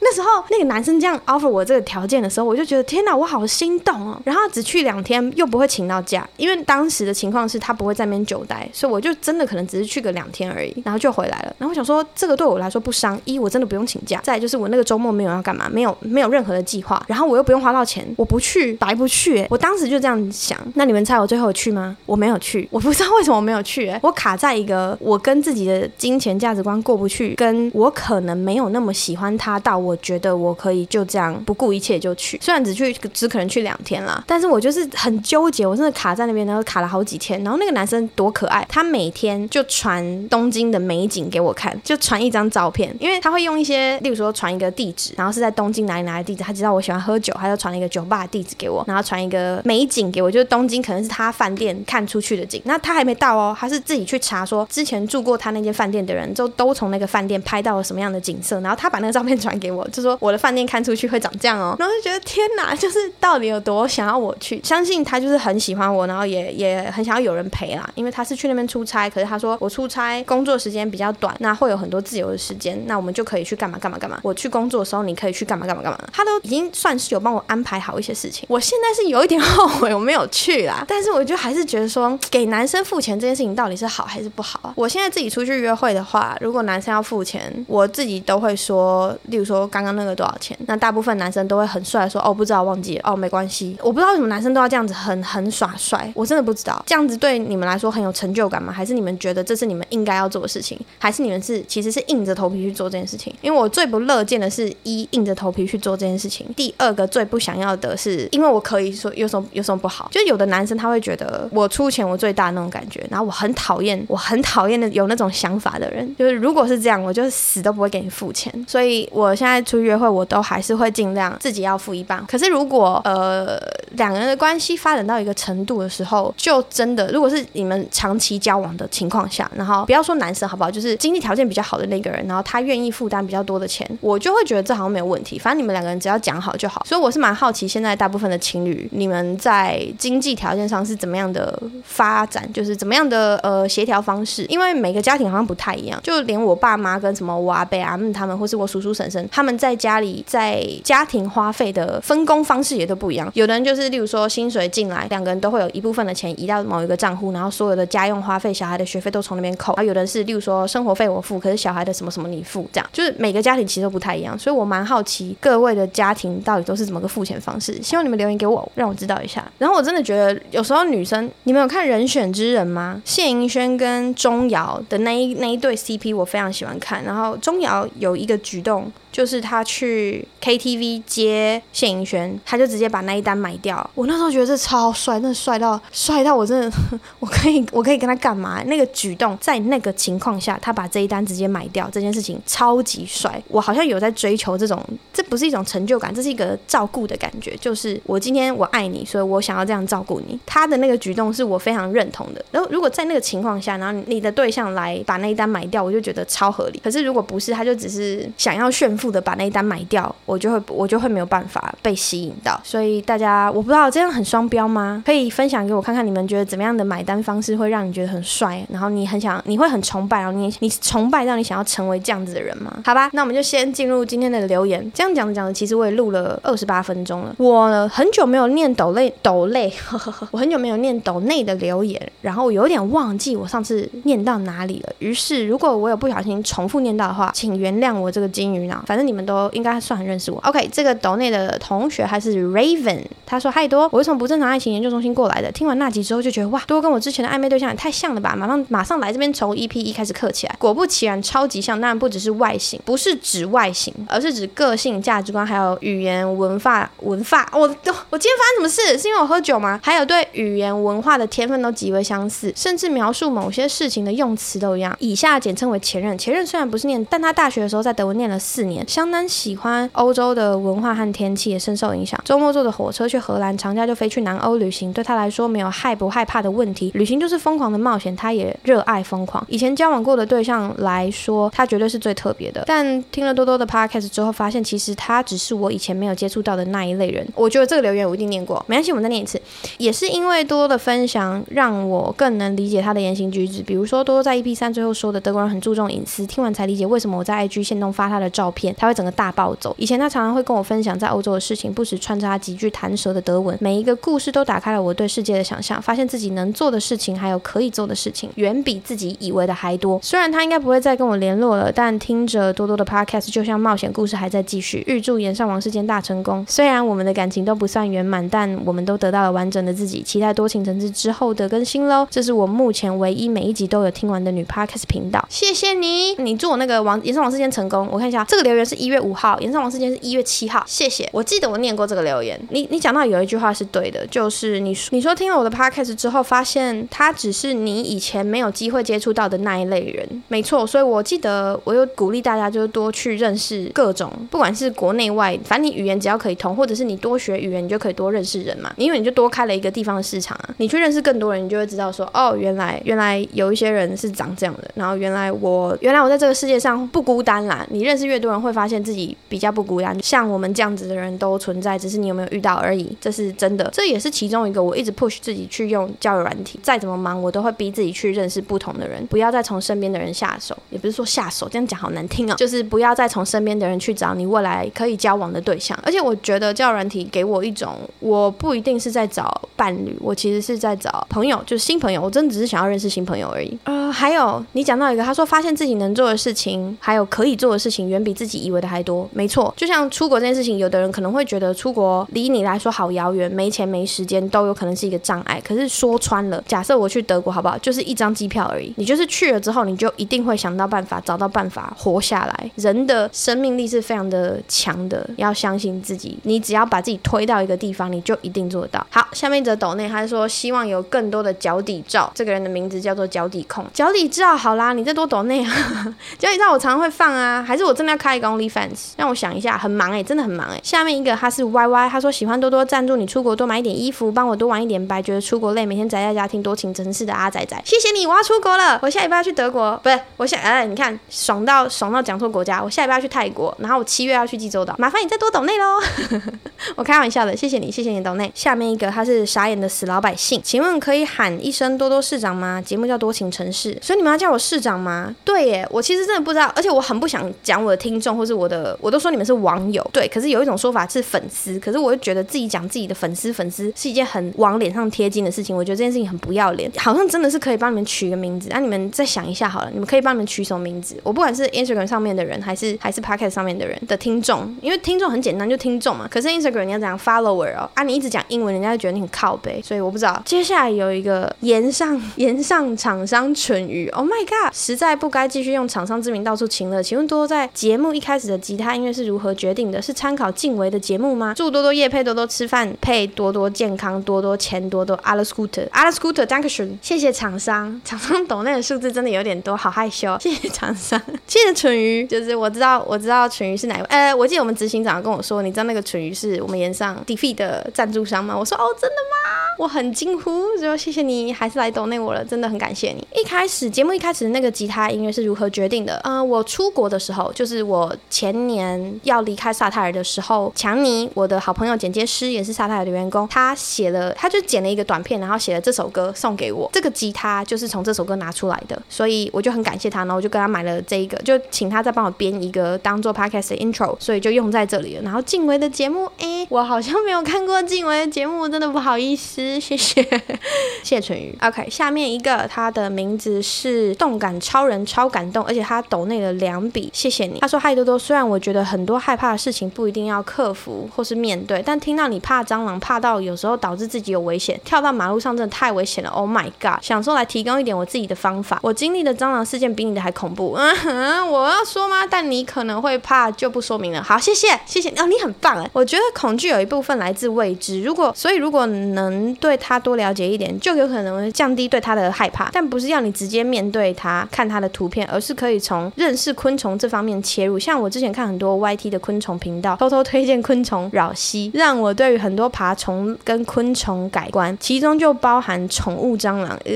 [0.03, 4.21] 那时候那个男生这样 offer 我这个条件的时候，我就觉得天哪，我好心动哦。
[4.25, 7.03] 然后只去两天，又不会请到假，因为当时。
[7.03, 11.57] 的情况是他不会在那边久待，所以我就真的可能只是去个两天而已，然后就回来了。
[11.59, 20.57] 然后我想说，这个对我来说不伤，一我真的不用请假，再就是我那个周末没有要干嘛，没有没有任何的计划，然后我又不用花到钱，我不去白不去、我当时就这样想。
[20.75, 21.97] 那你们猜我最后去吗？
[22.07, 32.39] 我没有去，我不知道为什么我没有去、我卡在一个我跟自己的金钱价值观过不去，跟我可能没有那么喜欢他到我我觉得我可以就这样不顾一切就去。
[32.41, 37.73] 虽然只去只可能去两天啦，但是我就是很纠结，我真的卡在那边，然后卡了好几天，然后那个。
[37.73, 67.89] 男生多可爱，他每天就传东京的美景给我看，就传一张照片，因为他会用一些，例如说传一个地址，然后是在东京哪里哪里地址，他知道我喜欢喝酒，他就传了一个酒吧的地址给我，然后传一个美景给我，就是东京可能是他饭店看出去的景，那他还没到哦，他是自己去查说之前住过他那间饭店的人，就都从那个饭店拍到了什么样的景色，然后他把那个照片传给我，就说我的饭店看出去会长这样哦，然后就觉得天哪，就是到底有多想要我去，相信他就是很喜欢我，然后也也很想要有人陪啦。
[67.95, 74.19] 因为他是去那边出差，可是他说我出差工作时间比较短，那会有很多自由的时间，那我们就可以去干嘛干嘛干嘛。
[74.23, 75.99] 我去工作的时候，你可以去干嘛干嘛干嘛。
[76.13, 78.45] 他都已经算是有帮我安排好一些事情。
[78.49, 84.73] 我现在是有一点后悔我没有去啦，但是我就还是觉得说，给男生付钱这件事情到底是好还是不好啊？
[84.77, 90.57] 我现在自己出去约会的话，如果男生要付钱，我自己都会说，例如说刚刚那个多少钱？
[90.67, 93.77] 那大部分男生都会很帅说哦，不知道忘记了哦，没关系。
[93.83, 98.73] 我不知道为什么男生都要这样子很很耍帅，我真的不知道这样子对你们来说很有成就感吗？
[98.73, 100.79] 还是你们觉得这是你们应该要做的事情？
[100.99, 103.35] 还是你们是其实是硬着头皮去做这件事情？
[103.41, 110.09] 因为我最不乐见的是一硬着头皮去做这件事情，第二个最不想要的是，因为我可以说有什么有什么不好？
[110.13, 118.53] 就有的男生他会觉得我出钱我最大那种感觉，然后我很讨厌我很讨厌的有那种想法的人，就是如果是这样，我就死都不会给你付钱。
[118.69, 122.25] 所以我现在出约会，我都还是会尽量自己要付一半。
[122.27, 123.59] 可是如果呃
[123.93, 135.39] 两个人的关系发展到一个程度的时候，就真的如果是你们长期交往的情况下，然后不要说男生好不好，就是经济条件比较好的那个人，然后他愿意负担比较多的钱，我就会觉得这好像没有问题。
[135.39, 136.85] 反正你们两个人只要讲好就好。
[136.87, 144.45] 所以我是蛮好奇，现在大部分的情侣，你们在经济条件上是怎么样的发展，就是怎么样的呃协调方式？
[144.47, 153.31] 因为每个家庭好像不太一样，就连我爸妈跟什么我阿伯阿姆他们，或是我叔叔婶婶，他们在家里在家庭花费的分工方式也都不一样。
[153.35, 159.73] 有的人就是，例如说薪水进来，两个人都会有一部分的钱移到某一个账户，然后所有的家用花费、小孩的学费都从那边扣。
[159.75, 164.39] 然后有的人是，例如说生活费我付，可是小孩的什么什么你付，这样就是每个家庭其实都不太一样。
[164.39, 169.45] 所以我蛮好奇各位的家庭到底都是怎么个付钱方式，希望你们留言给我，让我知道一下。
[169.59, 173.01] 然后我真的觉得有时候女生，你们有看《人选之人》吗？
[173.05, 177.05] 谢盈萱跟钟瑶的那一那一对 CP，我非常喜欢看。
[177.05, 178.91] 然后钟瑶有一个举动。
[179.13, 183.89] 就是他去 KTV 接谢盈萱，他就直接把那一单买掉。
[183.95, 186.73] 我那时候觉得这超帅，那帅到帅到我真的，
[187.21, 188.63] 我可以我可以跟他干嘛？
[188.65, 193.41] 那个举动在那个情况下，他把这一单直接买掉，这件事情超级帅。
[193.49, 197.55] 我好像有在追求这种，这不是一种成就感，这是一个照顾的感觉。
[197.61, 200.41] 就是我今天我爱你，所以我想要这样照顾你。
[200.47, 202.43] 他的那个举动是我非常认同的。
[202.51, 206.81] 然后如果在那个情况下，然后你的对象来把那一单买掉，我就觉得超合理。
[206.83, 209.02] 可是如果不是，他就只是想要炫富。
[209.11, 215.03] 的把那一单买掉，我就会我就会没有办法被吸引到，所以大家我不知道这样很双标吗？
[215.07, 222.73] 可以分享给我看看，你们觉得怎么样的买单方式会让你觉得很帅，然后你很想你会很崇拜，然后你你崇拜到你想要成为这样子的人吗？
[222.85, 224.91] 好吧，那我们就先进入今天的留言。
[224.95, 227.35] 这样讲着讲着，其实我也录了二十八分钟了。
[227.39, 229.73] 我很久没有念抖类抖类，
[230.31, 234.93] 我很久没有念抖内的留言，然后我有点忘记我上次念到哪里了。
[234.99, 238.83] 于是如果我有不小心重复念到的话，请原谅我这个金鱼脑。
[238.93, 240.39] 反正你们都应该算很认识我。
[240.45, 245.51] OK，这个岛内的同学还是 Raven，他说：“嗨多，我是从不正常爱情研究中心过来的。
[245.51, 248.37] 听完那集之后就觉得哇，多跟我之前的暧昧对象也太像了吧！
[248.37, 250.55] 马上马上来这边从 EP 一开始嗑起来。
[250.59, 251.81] 果不其然，超级像。
[251.81, 257.49] 当然不只是外形，不是指外形，而是指个性、价值观，还有语言文化文化。
[257.55, 258.99] 我都我今天发生什么事？
[258.99, 259.81] 是因为我喝酒吗？
[259.83, 264.95] 还有对语言文化的天分都极为相似，甚至描述某些事情的用词都一样。
[264.99, 266.19] 以下简称为前任。
[266.19, 272.21] 前任虽然不是念，但他大学的时候在德文念了四年，相当喜欢欧洲的文化和天气，也深受影响。
[272.25, 274.93] 周末坐的火车去荷兰，长假就飞去南欧旅行。
[274.93, 278.15] 对他来说，没有害不害怕的问题，旅行就是疯狂的冒险。
[278.15, 279.45] 他也热爱疯狂。
[279.49, 282.65] 以前交往过的对象来说，他绝对是最特别的。
[282.67, 287.27] 但听了多多的 podcast 之后，发现其实他只是我以前没有接触到的那一类人。
[287.35, 289.41] 我觉得这个留言我一定念过，没关系，我们再念一次。
[289.79, 293.63] 也是因为多多的分享，让我更能理解他的言行举止。
[293.63, 296.27] 比如说，多多在 EP 三最后说的，德国人很注重隐私。
[296.27, 299.75] 听完才理解为什么我在 IG 线动发他的照片，他会整个大暴走。
[299.79, 309.99] 以前他常常会跟我分享在欧洲的事情，不时穿插几句弹舌的德文，每一个故事都打开了我对世界的想象，发现自己能做的事情还有可以做的事情，远比自己以为的还多。
[310.03, 314.83] 虽然他应该不会再跟我联络了，但听着多多的 podcast，就像冒险故事还在继续。
[314.87, 316.45] 预祝岩上王世坚大成功。
[316.49, 320.03] 虽然我们的感情都不算圆满，但我们都得到了完整的自己。
[320.03, 322.07] 期待多情城市之后的更新喽。
[322.11, 325.25] 这是我目前唯一每一集都有听完的女 podcast 频道。
[325.29, 327.89] 谢谢你，你祝我那个王岩上王世坚成功。
[327.91, 330.63] 我看一下这个留言是一月五号，炎上王世坚是一月七号。
[330.67, 332.41] 谢谢，我记得我念过这个留言。
[332.51, 340.23] 你你讲到有一句话是对的，就是你说你说听了我的 podcast 之后，发现他只是你以前没有机会接触到的那一类人。
[340.29, 348.73] 没错，所以我记得我有鼓励大家，就是多去认识各种，不管是国内外，反正你语言只要可以通，或者是你多学语言，你就可以多认识人嘛。
[348.77, 357.67] 因为你就多开了一个地方的市场啊，你去认识更多人，你就会知道说，哦，原来原来有一些人是长这样的，然后原来我原来我在这个世界上不孤单啦。
[357.71, 359.97] 你认识越多人，会发现自己比较不孤单。
[360.03, 363.69] 像我们这样子的人都存在，只是你有没有遇到而已，这是真的。
[363.73, 375.79] 这也是其中一个我一直 push 自己去用交友软体，再怎么忙，我都会逼自己去认识不同的人，不要再从身边的人下手，也不是说下手，这样讲好难听啊，就是不要再从身边的人去找你未来可以交往的对象。
[375.83, 382.01] 而且我觉得交友软体给我一种，我不一定是在找伴侣，我其实是在找朋友，就是新朋友。
[382.03, 383.57] 我真的只是想要认识新朋友而已。
[383.65, 389.09] 呃，还有你讲到一个，他说发现自己能做的事情，还有可以做的事情，远比自己以为的还多。
[389.13, 395.41] 没错，就像出国这件事情，有的人可能会觉得出国离你来说好遥远，没钱没时间都有可能是一个障碍。
[395.47, 397.57] 可是说穿了，假设我去德国好不好？
[397.59, 398.73] 就是一张机票而已。
[398.77, 402.51] 你就是去了之后，你就一定会想到办法，找到办法活下来。
[402.57, 406.19] 人的生命力是非常的强的，要相信自己。
[406.25, 408.87] 你只要把自己推到一个地方，你就一定做得到。
[408.91, 412.11] 好，下面一则抖内，他说希望有更多的脚底照。
[412.15, 413.65] 这个人的名字叫做脚底控。
[413.73, 415.95] 脚底照好啦，你再多抖内啊。
[416.19, 418.93] 脚底照我常常会放啊，还是我真的要开个 OnlyFans？
[418.97, 435.81] 让我想一下，很忙哎、真的很忙哎、下面一个他是 YY，他说喜欢多多赞助你出国多买一点衣服，帮我多玩一点白，觉得出国累，每天宅在家听多情真是的阿仔仔，谢谢你，我要出国了，我下礼拜要去德国，不是我下哎，你看爽到爽到讲错国家，我下礼拜要去泰国，然后我七月要去济州岛，麻烦你再多抖内喽。
[436.77, 438.31] 我开玩笑的，谢谢你，谢谢你抖内。
[438.35, 442.63] 下面一个他是傻眼的死老百姓，请问可以喊一声多多市长吗？
[442.65, 445.15] 节目叫多情城市，所以你们要叫我市长吗？
[445.25, 460.97] 对耶，我其实真的不知道，而且我很不想讲我的听众或是我的，我都说你们是网友，对，可是有一种说法是粉丝，可是我又觉得自己讲自己的粉丝粉丝是一件很往脸上贴金的事情，我觉得这件事情很不要脸，好像真的是可以帮你们取一个名字，那、你们再想一下好了，你们可以帮你们取什么名字？
[461.03, 466.09] 我不管是 Instagram 上面的人，还是还是 Podcast 上面的人的听众，因为听众很简单，就听众嘛。
[466.11, 470.23] 可是 Instagram 你要讲 follower 哦，啊，你一直讲英文，人家就觉得你很靠北，所以我不知道。
[470.25, 476.83] 接下来有一个炎上炎上厂商蠢鱼，Oh my god，实在不该继续用厂商之名到处请了。
[476.83, 479.81] 请问多多在节目一开始的吉他音乐是如何决定的？
[479.81, 481.33] 是参考静维的节目吗？
[481.37, 498.37] 祝多多业配多多吃饭，配多多健康，多多钱，多多阿拉斯库特，阿拉斯库特，Dankeschön，谢谢厂商， 厂商抖那的数字真的有点多，好害羞，谢谢厂商， 谢谢蠢鱼，就是我知道我知道蠢鱼是哪位，呃，我记得我们执行长跟我说，你知道那个蠢鱼是我们炎上 Defeat 的赞助商吗？
[498.37, 499.52] 我说哦，真的吗？
[499.59, 503.07] 我很惊呼，就谢谢你，还是来懂内我了，真的很感谢你。
[503.15, 506.01] 一开始节目一开始那个吉他音乐是如何决定的？
[506.05, 516.69] 嗯、我出国的时候，就是我前年要离开萨泰尔的时候，强尼，我的好朋友剪接师，也是萨泰尔的员工，他写了，他就剪了一个短片，然后写了这首歌送给我。
[516.73, 525.03] 这个吉他就是从这首歌拿出来的，所以我就很感谢他，然后我就跟他买了这一个，就请他再帮我编一个当做 podcast 的 intro，所以就用在这里了。
[525.03, 529.42] 然后静维的节目，哎，我好像没有看过静维的节目，真的不好意思。
[529.61, 530.03] 谢谢，
[530.83, 531.37] 谢谢淳于。
[531.43, 537.41] OK，下面一个，他的名字是动感超人，超感动，而且他抖内了两笔，谢谢你。
[537.41, 546.11] 他说：“嗨多多，虽然我觉得很多害怕的事情不一定要克服或是面对，但听到你怕蟑螂，怕到有时候导致自己有危险，跳到马路上真的太危险了。
[546.11, 546.83] Oh my god！
[546.83, 548.59] 想说来提供一点我自己的方法。
[548.63, 550.55] 我经历的蟑螂事件比你的还恐怖。
[550.57, 552.07] 嗯哼，我要说吗？
[552.09, 554.03] 但你可能会怕，就不说明了。
[554.03, 554.89] 好，谢谢，谢谢。
[554.91, 555.71] 哦，你很棒哎。
[555.73, 562.51] 我觉得恐惧有一部分来自未知，如果所以如果能对他多了解一点，就有可能会降低对他的害怕。
[562.53, 567.59] 但不是要你直接面对他看他的图片，而是可以从认识昆虫这方面切入。
[567.59, 576.51] 像我之前看很多 YT 的昆虫频道，偷偷推荐昆虫扰西，让我对于很多爬虫跟昆虫改观，其中就包含宠物蟑螂。
[576.65, 576.73] 呃，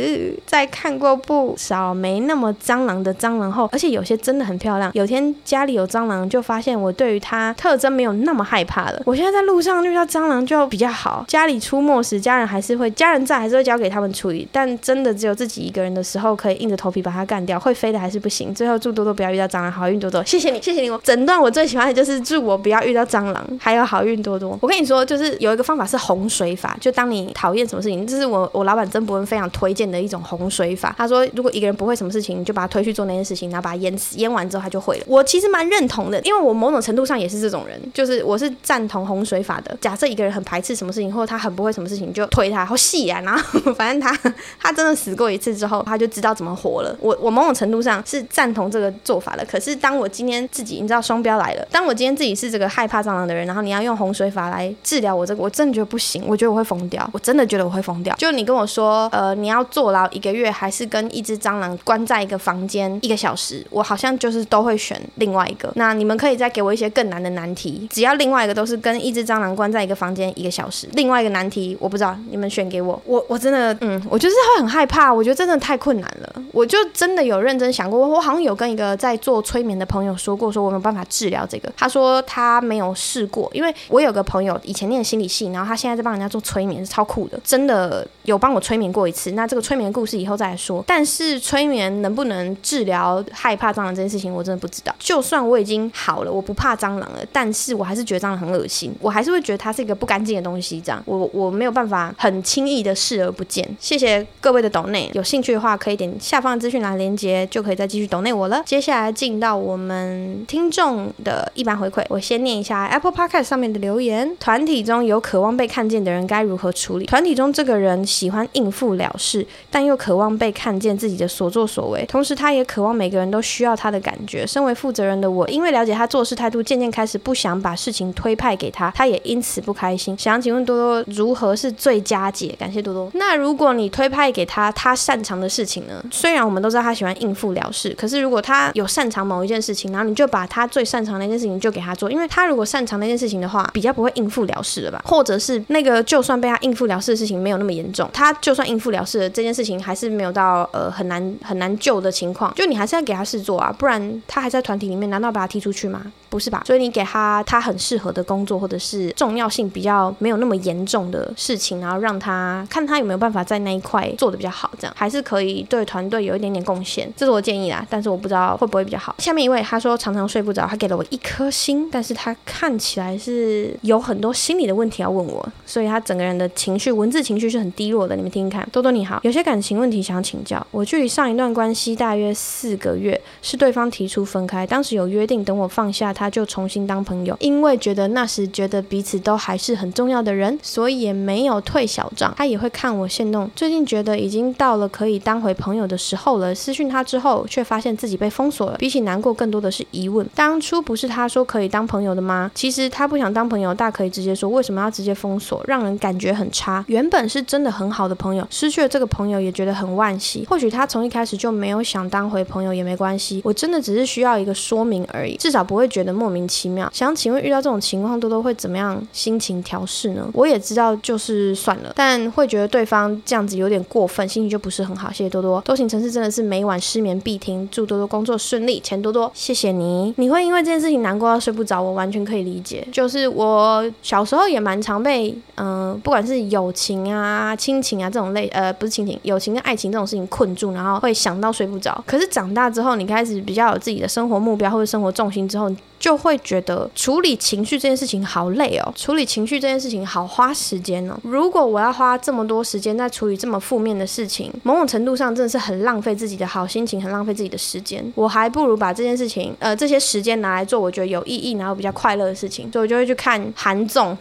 [0.46, 4.90] 在看过不少没那么蟑螂的蟑螂后，而且有些真的很漂亮。
[4.94, 9.02] 有天家里有蟑螂，就发现我对于它特征没有那么害怕了。
[9.04, 11.24] 我现在在路上遇到蟑螂就比较好。
[11.28, 12.90] 家里出没时，家人还是会。
[12.92, 17.58] 家人在还是会交给他们处理，但真的只有自己一个人的时候，可以硬着头皮把它干掉。
[17.58, 18.54] 会飞的还是不行。
[18.54, 20.22] 最后祝多多不要遇到蟑螂，好运多多。
[20.24, 20.88] 谢谢你，谢谢你。
[20.88, 24.56] 我整段我最喜欢的就是祝我不要遇到蟑螂，还有好运多多。
[24.60, 30.94] 我跟你说，就是有一个方法是洪水法，就当你讨厌什么事情，这是我我老板曾博文非常推荐的一种洪水法。
[30.96, 35.04] 他说，如果一个人不会什么事情，你就把他推去做那件事情，然后把他淹死，淹完之后他就会了。
[35.06, 39.76] 我其实蛮认同的，因为我某种程度上也是这种人，就是我是赞同洪水法的。
[39.80, 43.42] 假设一个人很排斥什么事情，或者他很不会什么事情，就推他，好细啊，然后。
[43.74, 44.14] 反正他
[44.60, 46.94] 他真的死过一次之后，他就知道怎么活了。
[47.00, 49.44] 我我某种程度上是赞同这个做法的。
[49.44, 51.66] 可是当我今天自己，你知道双标来了。
[51.70, 56.22] 当我今天自己是这个害怕蟑螂的人，然后你要用洪水法来治疗我这个，我真的觉得不行。
[56.26, 58.14] 我觉得我会疯掉，我真的觉得我会疯掉。
[58.16, 63.64] 就你跟我说，呃，你要坐牢一个月，还是跟一只蟑螂关在一个房间一个小时？
[63.70, 65.70] 我好像就是都会选另外一个。
[65.76, 70.88] 那你们可以再给我一些更难的难题，只要另外一个都是跟一只蟑螂关在一个房间一个小时。
[70.92, 73.76] 另外一个难题我不知道，你们选给我，我我真的。
[73.80, 76.42] 嗯，我就是会很害怕，我觉得真的太困难了。
[76.52, 81.70] 我就真的有认真想过，我好像有跟一个在做催眠的朋友说过，说我没有办法治疗这个。
[81.76, 89.32] 他说他没有试过，因为我有个朋友以前念心理系，然后他现在在帮人家做催眠，是超酷的，真的有帮我催眠过一次。
[89.32, 90.82] 那这个催眠故事以后再来说。
[90.86, 94.94] 但是催眠能不能治疗害怕蟑螂这件事情，我真的不知道。
[94.98, 100.80] 就算我已经好了，我不怕蟑螂了，但是我还是觉得蟑螂很恶心，我还是会觉得它是一个不干净的东西。
[100.80, 103.68] 这样，我我没有办法很轻易的视而不见。
[103.78, 108.62] 谢谢各位的抖内，有兴趣的话可以点下方的资讯栏连接，就可以再继续抖内我了。
[108.66, 117.06] 接下来进到我们听众的一般回馈，我先念一下 Apple Podcast 上面的留言：团体中有渴望被看见的人该如何处理？
[117.06, 124.46] 团体中这个人喜欢应付了事，但又渴望被看见自己的所作所为，同时他也渴望每个人都需要他的感觉。
[124.46, 130.16] 身为负责人的我，因为了解他做事态度，渐渐开始不想把事情推派给他，他也因此不开心。
[130.18, 132.54] 想请问多多如何是最佳解？
[132.58, 133.10] 感谢多多。
[133.14, 136.02] 那如果你推派给他他擅长的事情呢？
[136.12, 145.02] 虽然我们都知道他喜欢应付了事，可是如果他有擅长某一件事情，然后你就把他最擅长的那件事情就给他做，因为他如果擅长那件事情的话，比较不会应付了事了吧？
[145.04, 156.12] 或者是那个就算被他应付了事的事情没有那么严重，他就算应付了事的这件事情还是没有到呃很难很难救的情况，就你还是要给他事做啊，不然他还在团体里面，难道把他踢出去吗？
[156.28, 156.62] 不是吧？
[156.66, 167.08] 所以你给他他很适合的工作，或者是重要性比较没有那么严重的事情，然后让他看他有没有办法在那一块做得比较好，这样还是可以对团队有一点点贡献。
[167.16, 169.14] 这是我建议啦，但是我不知道会不会比较好。
[169.18, 178.16] 下面一位他说常常睡不着，他给了我一颗星，但是他看起来是有很多心理的问题要问我，所以他整个人的情绪文字情绪是很低落的。
[178.16, 180.66] 你们听听看，多多你好，有些感情问题想请教。
[180.70, 186.06] 我距离上一段关系大约四个月，是对方提出分开，当时有约定等我放下。
[186.16, 192.32] 他就重新当朋友，因为觉得那时觉得彼此都还是很重要的人，所以也没有退会小账。
[192.38, 196.54] 他也会看我限动，最近觉得已经到了可以当回朋友的时候了。
[196.54, 198.76] 私讯他之后，却发现自己被封锁了。
[198.78, 202.50] 比起难过，更多的是疑问：当初不是他说可以当朋友的吗？
[202.54, 206.82] 其实他不想当朋友，大可以直接说，为什么要直接封锁，让人感觉很差。
[206.88, 210.46] 原本是真的很好的朋友，失去了这个朋友也觉得很惋惜。
[210.48, 216.16] 或许他从一开始就没有想当回朋友也没关系，我真的只是需要一个说明而已，至少不会觉得。
[216.16, 220.26] 莫名其妙，想请问遇到这种情况，多多会怎么样心情调试呢？
[220.32, 225.10] 我也知道就是算了，但会觉得对方这样子有点过分，心情就不是很好。
[225.10, 230.14] 谢谢多多，多情城市真的是每晚失眠必听，祝多多工作顺利，钱多多，谢谢你。
[230.16, 232.86] 你会因为这件事情难过到睡不着，我完全可以理解。
[232.92, 242.00] 就是我小时候也蛮常被，嗯、呃，不管是友情啊、亲情啊这种类，呃，不是亲情，友情跟爱情这种事情困住，然后会想到睡不着。
[242.06, 245.68] 可是长大之后，你开始比较有自己的生活目标或者生活重心之后。
[246.06, 251.18] 就会觉得处理情绪这件事情好累哦，处理情绪这件事情好花时间哦。
[251.24, 258.12] 如果我要花这么多时间在处理这么负面的事情，某种程度上真的是很浪费自己的好心情，很浪费自己的时间。
[258.14, 262.70] 我还不如把这件事情，呃，这些时间拿来做我觉得有意义，然后比较快乐的事情。
[262.70, 264.16] 所以我就会去看韩综，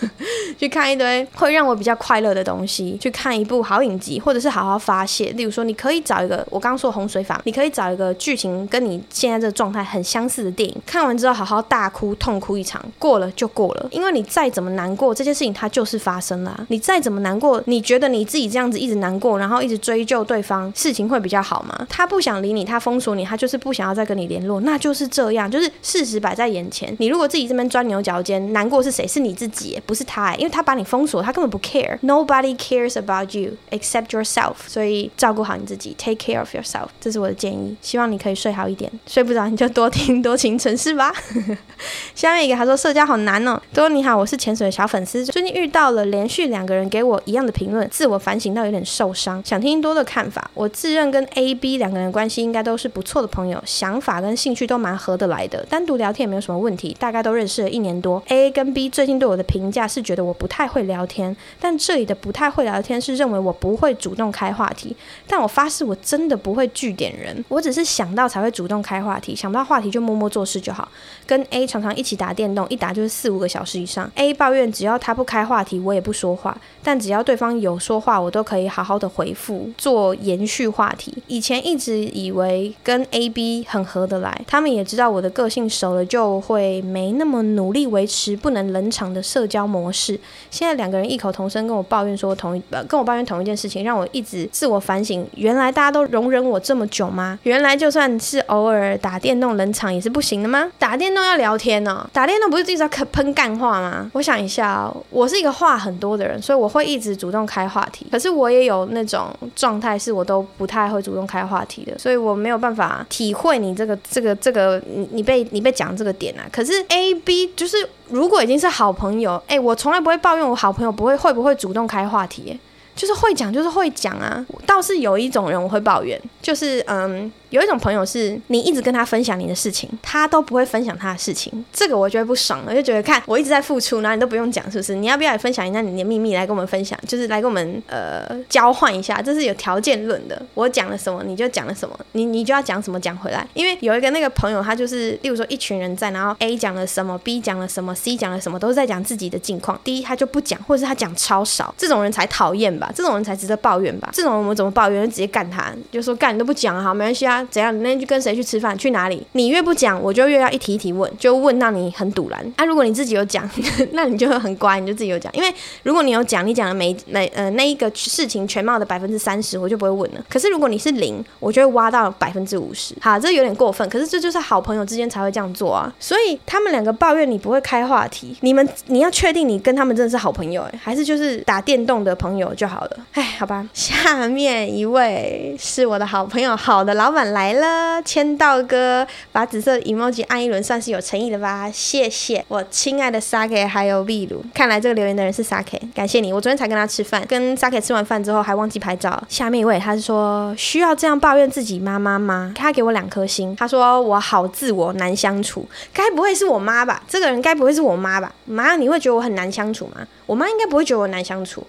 [0.60, 5.30] 去看一堆会让我比较快乐的东西，去看一部好影集，或者是好好发泄。
[5.30, 11.21] 例如说，你可以找一个我刚刚说的洪水法，你可以找一个剧情跟你现在这个状态很相似的电影，看完。
[11.22, 13.88] 之后好好大哭痛哭一场，过了就过了。
[13.92, 16.66] 因为你再怎么难过，这件事情它就是发生了。
[16.68, 21.86] 你再怎么难过，你觉得你自己这样子一直难过，然后一直追究对方，事情会比较好吗？
[21.88, 26.94] 他不想理你，他封锁你，他就是不想要再跟你联络，那就是这样，就是事实摆在眼前。
[26.98, 29.06] 你如果自己这边钻牛角尖，难过是谁？
[29.06, 31.98] 是你自己，不是他，因为他把你封锁，他根本不 care。
[32.00, 34.54] Nobody cares about you except yourself。
[34.66, 37.76] 所以照顾好你自己，take care of yourself，这是我的建议。
[37.80, 41.11] 希望你可以睡好一点，睡不着你就多听多情城市吧。
[42.14, 43.60] 下面一个他说社交好难哦。
[43.72, 50.50] 多你好，我是潜水的小粉丝，最近遇到了连续两个人给我一样的评论，自我反省到有点受伤，想听多的看法。
[50.54, 58.22] 我自认跟 A、B 两个人关系应该都是不错的朋友，想法跟兴趣都蛮合得来的，单独聊天也没有什么问题，大概都认识了一年多。
[58.28, 64.94] A 跟 B 最近对我的评价是觉得我不太会聊天，但这里的不太会聊天是认为我不会主动开话题，
[65.26, 70.88] 但我发誓我真的不会句点人，我只是想到才会主动开话题，想不到话题就默默做事就好。
[71.26, 74.10] 跟 A 常常一起打电动，一打就是四五个小时以上。
[74.16, 76.56] A 抱怨只要他不开话题，我也不说话。
[76.82, 81.22] 但只要对方有说话，我都可以好好的回复，做延续话题。
[81.28, 90.18] 以前一直以为跟 A、B 很合得来，他们也知道我的个性熟了就会没那么努力维持不能冷场的社交模式。
[90.50, 95.24] 现在两个人异口同声跟我抱怨说同一呃跟我抱怨同一件事情，让我一直自我反省。
[95.36, 97.38] 原来大家都容忍我这么久吗？
[97.44, 100.68] 原来就算是偶尔打电动冷场也是不行的吗？
[100.82, 101.22] 打电动。
[101.22, 104.10] 要聊天呢、哦，打电动不是一直在喷干话吗？
[104.12, 108.04] 我想一下，我是一个话很多的人，所以我会一直主动开话题。
[108.10, 116.42] 可是我也有那种状态，是我都不太会主动开话题的，所以我没有办法体会你这个这个这个你你被你被讲这个点啊。
[116.50, 122.58] 可是 A B 就是如果已经是好朋友，哎，我从来不会抱怨我好朋友不会会不会主动开话题，
[122.96, 124.44] 就是会讲就是会讲啊。
[124.66, 127.30] 倒是有一种人我会抱怨，就是嗯。
[127.52, 134.94] 有一种朋友是你一直跟他分享你的事情，他都不会分享他的事情，这个我觉得不爽了，就觉得看我一直在付出，然后你都不用讲，是不是？
[134.94, 136.98] 你要不要也分享一下你的秘密来跟我们分享？
[137.06, 140.40] 就是来跟我们呃交换一下，这是有条件论的。
[140.54, 143.46] 我讲了什么你就讲了什么，你你就要讲什么讲回来。
[143.52, 149.78] 因为有一个那个朋友，他就是例如说一群人在，然后 A 讲了什么，B 讲了什么，C 讲了什么，都是在讲自己的近况。
[149.84, 152.90] 第一他就不讲，或者是他讲超少，这种人才讨厌吧？
[152.94, 154.08] 这种人才值得抱怨吧？
[154.12, 155.02] 这种人我们怎么抱怨？
[155.04, 157.74] 就直接干他，就说干你都不讲好，没关系啊，怎样？
[157.76, 158.76] 你那天去跟谁去吃饭？
[158.76, 159.26] 去哪里？
[159.32, 162.52] 你越不讲，我就越要一题一题问，就问到你很堵然。
[162.56, 163.48] 啊，如果你自己有讲，
[163.92, 165.32] 那你就会很乖，你就自己有讲。
[165.34, 170.24] 因为如果你有讲，你讲的每每呃那一个事情全貌的百分之三十，我就不会问了。
[170.28, 172.94] 可是如果你是零，我就会挖到百分之五十。
[173.00, 175.92] 好，这有点过分，可是这就是好朋友之间才会这样做啊。
[175.98, 182.96] 所以他们两个抱怨你不会开话题，你们你要确定你跟他们真的是好朋友，哎，还是就是打电动的朋友就好了。
[183.12, 191.70] 哎，好吧，下面一位是我的好朋友，好的老板来了，签到哥，把紫色 emoji 按一轮，算是有诚意的吧？
[191.70, 196.32] 谢谢我亲爱的 Sake 还有秘鲁，看来这个留言的人是 Sake，感谢你。
[196.32, 199.22] 我昨天才跟他吃饭，跟 Sake 吃完饭之后还忘记拍照。
[199.28, 202.52] 下面一位他是说需要这样抱怨自己妈妈吗？
[202.54, 207.02] 他给我两颗星，他说我好自我难相处，该不会是我妈吧？
[207.08, 208.32] 这个人该不会是我妈吧？
[208.44, 210.06] 妈，你会觉得我很难相处吗？
[210.26, 211.66] 我妈应该不会觉得我难相处。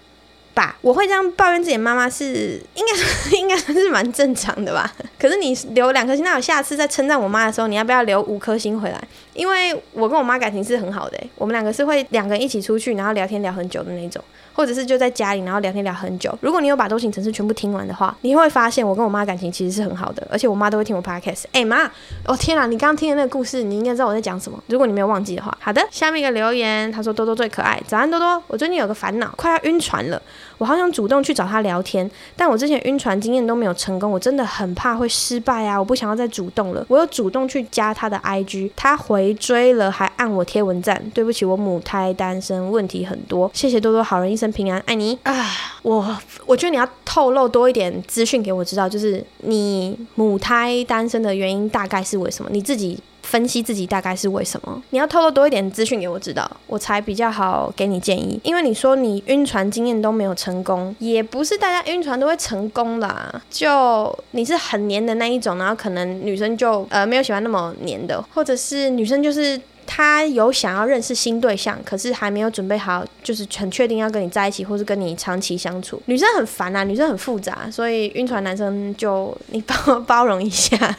[0.54, 2.94] 吧，我会这样抱怨自己妈妈是应该
[3.38, 4.94] 应该算是蛮正常的吧。
[5.20, 9.02] 可是你留两颗星，那我下次再称赞我妈的时候，你要不要留五颗星回来？
[9.34, 14.24] 因为我跟我妈感情是很好的，我们两个是会两个人一起出去，然后聊天聊很久的那种。
[14.54, 16.34] 或者是就在家里，然后聊天聊很久。
[16.42, 21.44] 如果你有把《都行城市》全部听完的话，你会发现我跟我妈感情其实是很好的，而且我妈都会听我 podcast。
[21.52, 21.90] 哎、妈，
[22.26, 24.62] 哦天啊，你刚刚听的那个故事，你应该知道我在讲什么。
[24.68, 27.82] 如果你没有忘记的话，好的，下面一个留言，他说多多最可爱。
[27.88, 30.22] 早安多多，我最近有个烦恼，快要晕船了，
[30.58, 36.86] 我好想主动去找他聊天，但我之前晕船经验都没有成功，我真的很怕会失败啊，我不想要再主动了。
[36.88, 41.02] 我又主动去加他的 IG，他回追了，还按我贴文赞。
[41.14, 43.50] 对不起，我母胎单身，问题很多。
[43.54, 45.18] 谢谢多多，好人一生平安，爱你。
[45.24, 45.50] 啊，
[45.84, 52.50] 我我觉得你要透露多一点资讯给我知道，就是你母胎单身的原因大概是为什么？
[52.52, 54.84] 你自己分析自己大概是为什么？
[54.90, 58.38] 你要透露多一点资讯给我知道，我才比较好给你建议。
[58.44, 63.42] 因为你说你晕船经验都没有成功，也不是大家晕船都会成功啦。
[63.50, 69.60] 就你是很黏的那一种，然后可能女生就呃没有喜欢那么黏的，或者是女生就是。
[69.86, 76.02] 他有想要认识新对象，可是还没有准备好，就是很确定要跟你在一起，或是跟你长期相处。
[76.06, 80.96] 女生很烦啊，女生很复杂，所以晕船男生就你包包容一下。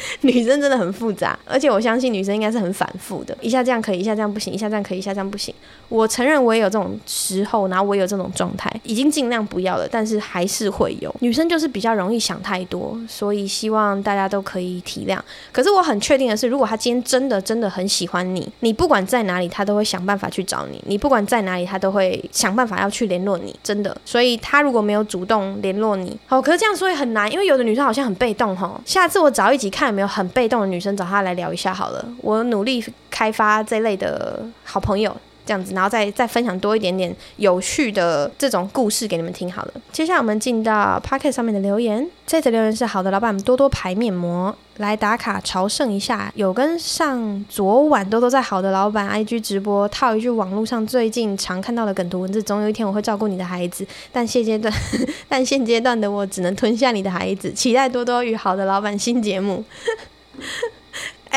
[0.22, 5.54] 女生真的很复杂，而且我相信女生应该是很反复的，一下这样可以，一下这样不行，一下这样可以，一下这样不行。
[5.88, 11.14] 我承认我也有这种时候，然后我也有这种状态，已经尽量不要了，但是还是会有。
[11.20, 15.18] 女生就是比较容易想太多，所以希望大家都可以体谅。
[15.50, 23.54] 可是我很确定的是，如果他今天真的真的很喜欢你，你不管在哪里，他都会想办法去找你；你不管在哪里，他都会想办法要去联络你。
[23.62, 28.78] 真的，所以他如果没有主动联络你，好，可是这样说也很难，因为有的女生好像很被动哈。
[28.84, 32.04] 下次我找一集看有没有很被动的女生，找他来聊一下好了。
[32.22, 35.16] 我努力开发这类的好朋友。
[35.48, 39.72] 这样子，然后再再分享多一点点有趣的这种故事给你们听好了。
[39.90, 46.30] 接下来我们进到 Pocket 上面的留言，这则留言是好的，老板们多多排面膜来打卡朝圣一下。
[46.34, 54.70] 有跟上昨晚多多在好的老板 IG 直播，套一句网络上最近常看到的梗图文字：总有一天我会照顾你的孩子，但现阶段，
[55.30, 57.50] 但现阶段的我只能吞下你的孩子。
[57.52, 59.64] 期待多多与好的老板新节目。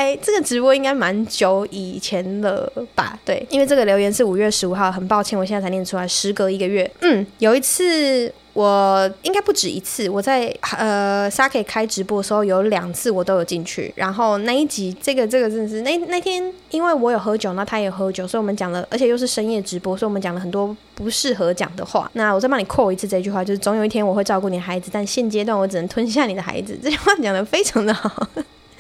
[0.02, 3.20] 哎，这个直播应该蛮久以前了吧？
[3.24, 6.89] 对，因为这个留言是五月十五号，很抱歉，我现在才念出来，时隔一个月。
[7.02, 13.93] 嗯，有一次我应该不止一次，我在呃 Sake 开直播的时候有两次我都有进去。
[13.95, 22.10] 然后那一集，这个这个真的是那那天，因为我有喝酒，那他也喝酒，所以我们讲了，而且又是深夜直播，所以我们讲了很多不适合讲的话。
[22.14, 26.76] 那我再帮你扣一次这句话，就是总有一天我会照顾你孩子，但现阶段我只能吞下你的孩子。
[26.82, 28.28] 这句话讲得非常的好。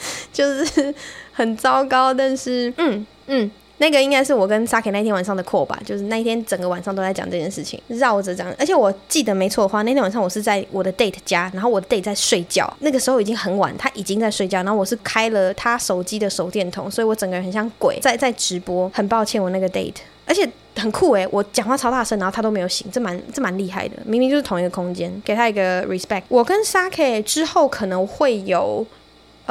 [0.33, 0.93] 就是
[1.31, 8.53] 很糟糕，但是嗯嗯，那个应该是我跟 Sake 那天晚上的课吧，就是那一天整个晚上都在讲这件事情，绕着讲。
[8.59, 18.89] 而且我记得没错的话，那天晚上我是在我的 date 家，然后我的 date 在睡觉，那个时候已经很晚，他已经在睡觉，然后我是开了他手机的手电筒，所以我整个人很像鬼在在直播。
[18.93, 19.95] 很抱歉，我那个 date，
[20.25, 26.23] 而且很酷诶，我讲话超大声，然后他都没有醒，这蛮这蛮厉害的，明明就是同一个空间，给他一个 respect。
[26.27, 28.85] 我跟 Sake 之后可能会有。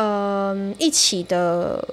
[0.03, 1.87] 嗯，一起的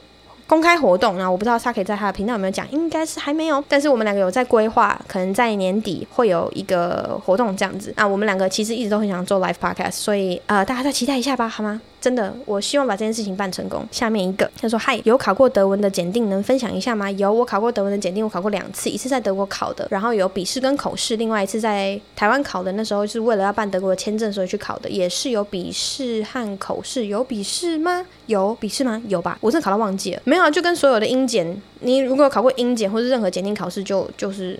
[0.47, 3.62] 公开活动，那我不知道他可以在他的频道有没有讲，应该是还没有。
[3.68, 7.93] 但是我们两个有在规划，可能在年底会有一个活动这样子。
[7.97, 11.82] 那我们两个其实一直都很想做 live podcast，所以呃，大家再期待一下吧，好吗？
[12.00, 13.84] 真的，我希望把这件事情办成功。
[13.91, 27.08] 下面一个，他说：“嗨，有考过德文的检定，能分享一下吗？”有，我考过德文的检定，我考过两次，一次在德国考的，然后有笔试跟口试，另外一次在台湾考的，那时候是为了要办德国的签证，所以去考的，也是有笔试和口试。
[27.08, 28.06] 有笔试吗？
[28.28, 29.02] 有笔试吗？
[29.08, 30.22] 有吧，我真的考到忘记了。
[30.24, 34.60] 没有啊，就跟所有的英检，你如果考过英检或是任何检定考试，就就是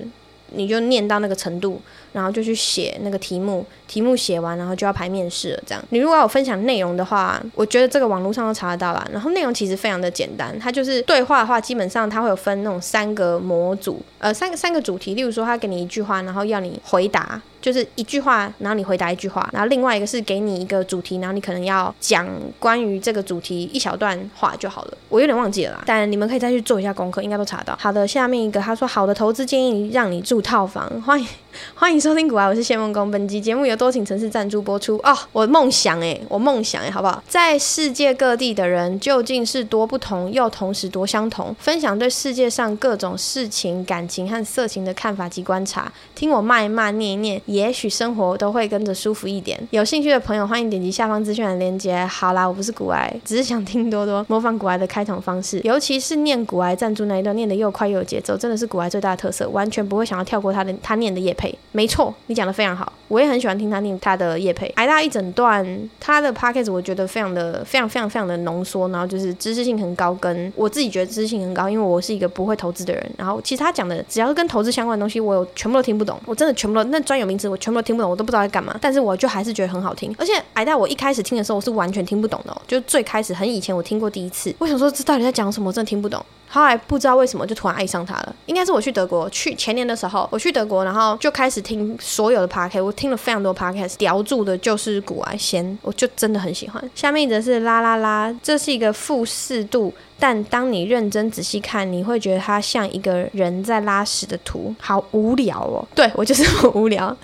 [0.54, 1.80] 你就念到那个程度。
[2.14, 5.64] 然后就去写那个题目，题目写完，然后就要排面试了。
[5.66, 9.08] 这样，你如果要有分享内容的话，我觉得这个网络上都查得到啦。
[9.12, 15.14] 然后内容其实非常的简单，它就是对话的话，基本上它会有分那种三个模组，呃，三个三个主题。
[15.14, 19.48] 例如说，他给你一句话，然后要你回答，就是一句话，然后你回答一句话。
[19.52, 22.28] 然后另外一个是给你一个主题，然后你可能要讲
[22.60, 24.98] 关于这个主题一小段话就好了。
[25.10, 27.76] 我有点忘记了，但你们可以再去做一下功课，应该都查到。
[27.80, 31.28] 好的，下面一个他说，好的投资建议让你住套房，欢迎
[31.76, 31.97] 欢迎。
[32.00, 33.10] 收听股癌，我是谢梦工。
[33.10, 35.18] 本集节目由多情城市赞助播出哦。
[35.32, 37.24] 我梦想哎，我梦想哎，好不好？
[37.28, 41.56] 在世界各地的人究竟是多不同，又同时多相同？
[41.58, 45.92] 分享对世界上各种事情、感情和色情的看法及观察。
[46.14, 49.60] 听我骂一骂、念一念，也许生活都会跟着舒服一点。
[49.72, 52.06] 有兴趣的朋友，欢迎点击下方资讯的链接。
[52.06, 61.58] 好啦，我不是古癌，只是想听多多模仿古癌的开场方式，尤其是念古癌赞助那一段，念得又快又有节奏，真的是古癌最大的特色，完全不会想要跳过他的他念的业配。
[61.72, 61.98] 没错。
[61.98, 65.66] 错，你讲的非常好，我也很喜欢听他念他的业配，挨大一整段
[66.00, 86.24] 他的 podcast 我觉得非常的非常非常非常的浓缩，然后就是知识性很高，跟我自己觉得知识性很高，因为我是一个不会投资的人，然后其实他讲的只要是跟投资相关的东西，我有全部都听不懂，我真的全部都那专有名词我全部都听不懂，我都不知道在干嘛，但是我就还是觉得很好听，而且挨大我一开始听的时候我是完全听不懂的，就最开始很以前我听过第一次，我想说这到底在讲什么，我真的听不懂。
[86.50, 96.84] 后来不知道为什么就突然爱上他了，应该是我去德国去前年的时候，我去德国，然后就开始听所有的 podcast，我听了非常多 podcast，叼住的就是古癌先，我就真的很喜欢。
[96.96, 105.86] 下面一则是啦啦啦，这是一个负四度，但当你认真仔细看，你会觉得它像一个人在拉屎的图，好无聊哦。
[105.96, 107.16] 对，我就是很 无聊。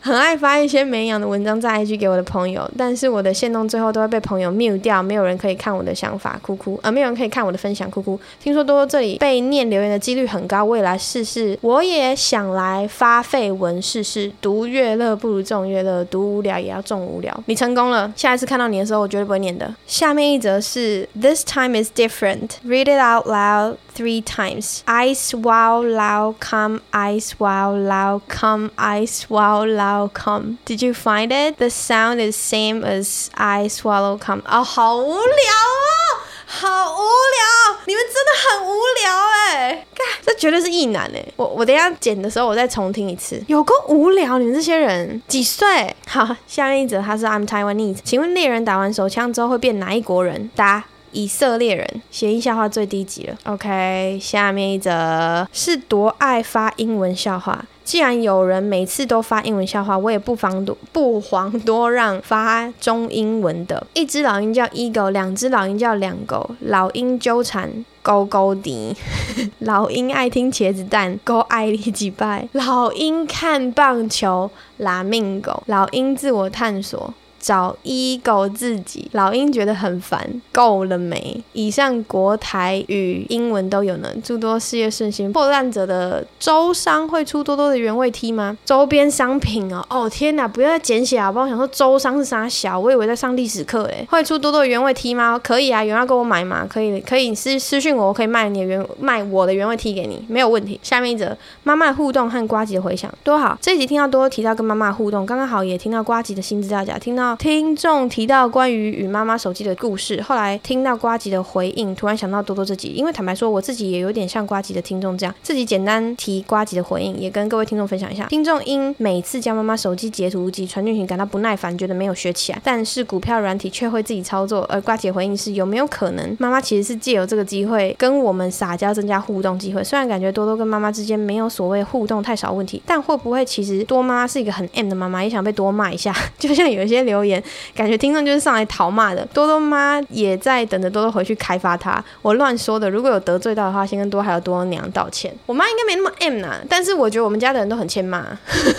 [0.00, 8.18] 很爱发一些没营养的文章在 IG 给我的朋友，但是我的限动最后都会被朋友 mute 掉，没有人可以看我的想法，哭哭，呃，没有人可以看我的分享，哭哭。
[8.40, 14.30] 听说多多这里被念留言的几率很高，我也来试试，我也想来发废文试试。
[14.40, 17.42] 读乐乐不如众乐乐，读无聊也要众无聊。
[17.46, 19.74] 你成功了，下一次看到你的时候，我绝对不会念的。
[19.86, 22.50] 下面一则是 This time is different.
[22.64, 23.76] Read it out loud.
[23.97, 24.81] Three times.
[24.85, 26.81] I swallow, come.
[26.91, 28.71] I swallow, come.
[28.75, 30.57] I swallow, come.
[30.65, 31.57] Did you find it?
[31.57, 34.41] The sound is same as I swallow, come.
[34.45, 37.79] 哦，好无聊哦，好无聊！
[37.85, 38.71] 你们真的很无
[39.03, 39.85] 聊哎，
[40.25, 41.23] 这绝对是异男哎。
[41.35, 43.43] 我我等一下剪的时候，我再重听一次。
[43.47, 45.95] 有够无聊，你们这些人几岁？
[46.07, 47.99] 好，下面一则他是 I'm Taiwanese。
[48.03, 50.49] 请问猎人打完手枪之后会变哪一国人？
[50.55, 50.85] 答。
[51.12, 53.36] 以色列人，谐音笑话最低级了。
[53.44, 57.64] OK，下面一则是多爱发英文笑话。
[57.84, 63.86] 既然有人每次都发英文笑话，我也不妨多不遑多让发中英文的。
[63.94, 66.50] 一只老鹰叫 Eagle，两只老鹰叫两狗。
[66.60, 68.94] 老鹰纠缠勾勾敌，
[69.60, 72.46] 老鹰爱听茄子蛋，勾爱你几拜。
[72.52, 75.62] 老鹰看棒球，拉命狗。
[75.64, 77.14] 老鹰自我探索。
[77.40, 81.42] 找 ego 自己，老鹰觉得很烦，够了没？
[81.52, 84.08] 以上国台语、英文都有呢。
[84.24, 85.32] 诸多事业顺心。
[85.32, 88.56] 破烂者的周商会出多多的原味 T 吗？
[88.64, 91.44] 周边商品哦，哦天哪，不要再简写好不好？
[91.44, 94.06] 我想说周商是啥小，我以为在上历史课诶。
[94.10, 95.40] 会出多多的原味 T 吗？
[95.42, 96.66] 可以啊，有人要跟我买吗？
[96.68, 100.80] 可以，可以私私讯我，我可以卖你的原卖我的原味 T 给你，没有问题。
[100.82, 103.56] 下面一则，妈妈的互动和呱吉的回响多好。
[103.60, 107.27] 这一集听到多多提到跟妈妈互动，刚刚好也听到呱吉的新资料夹，听到。
[107.36, 118.26] 听众提到关于与妈妈手机的故事，后来听到瓜吉的回应，突然想到多多这集，因为坦白说，我自己也有点像瓜吉的听众这样，自己简单提瓜吉的回应，也跟各位听众分享一下。
[118.26, 124.64] 听众因每次将妈妈手机截图及传讯息感到不耐烦，觉得没有学起来，但是股票软体却会自己操作。
[124.68, 129.82] 而瓜吉回应是：有没有可能妈妈其实是借由这个机会跟我们撒娇，增加互动机会？
[129.82, 136.14] 虽然感觉多多跟妈妈之间没有所谓互动太少问题，但会不会其实多妈妈是一个很 M 的妈妈，也想被多骂一下？
[136.38, 137.42] 就像有一些留留言。
[137.74, 142.02] 感觉听众就是上来讨骂的，多多妈也在等着多多回去开发他。
[142.22, 145.34] 我乱说的，如果有得罪到的话，先跟多还有多多娘道歉。
[145.46, 148.26] 我妈应该没那么 M 呐，但是我觉得我们家的人都很欠骂。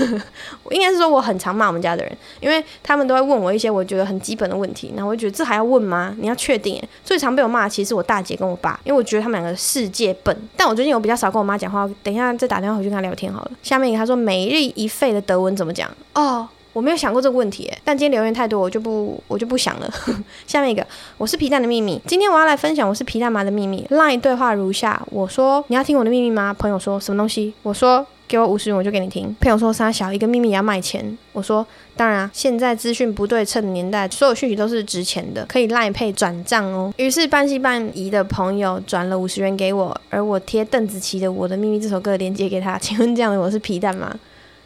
[0.72, 6.16] 应该是说我很常骂我们家的人，因为他们都会问我一些我觉得很基本的问题，然后我就觉得这还要问吗？
[6.20, 6.82] 你要确定。
[7.04, 10.36] 最常被我骂的其实是我大姐跟我爸，因为我觉得他们两个世界笨。
[10.56, 13.52] 但我最近有比较少跟我妈讲话，等一下再打电话回去跟她聊天好了。
[13.64, 15.90] 下面他说每日一废的德文怎么讲？
[16.14, 16.48] 哦。
[16.72, 19.91] 我没有想过这个问题，但今天留言太多，我就不我就不想了。
[20.45, 20.86] 下面一个，
[21.17, 21.99] 我是皮蛋的秘密。
[22.05, 23.86] 今天我要来分享我是皮蛋妈的秘密。
[23.89, 26.53] LINE 对话如下：我说你要听我的秘密吗？
[26.53, 27.53] 朋友说什么东西？
[27.63, 29.36] 我说给我五十元我就给你听。
[29.41, 31.17] 朋友说三小一个秘密也要卖钱。
[31.34, 31.65] 我说
[31.95, 36.93] 当然啊，现在资讯不对称的年代，所有讯息都是值钱的，可以 LINE 配转账哦。
[36.97, 42.78] 于是半信半疑的朋友转了五十元给我，而我贴邓紫棋的《我的秘密》这首歌的链接给他。
[42.78, 44.15] 请问这样的我是皮蛋吗？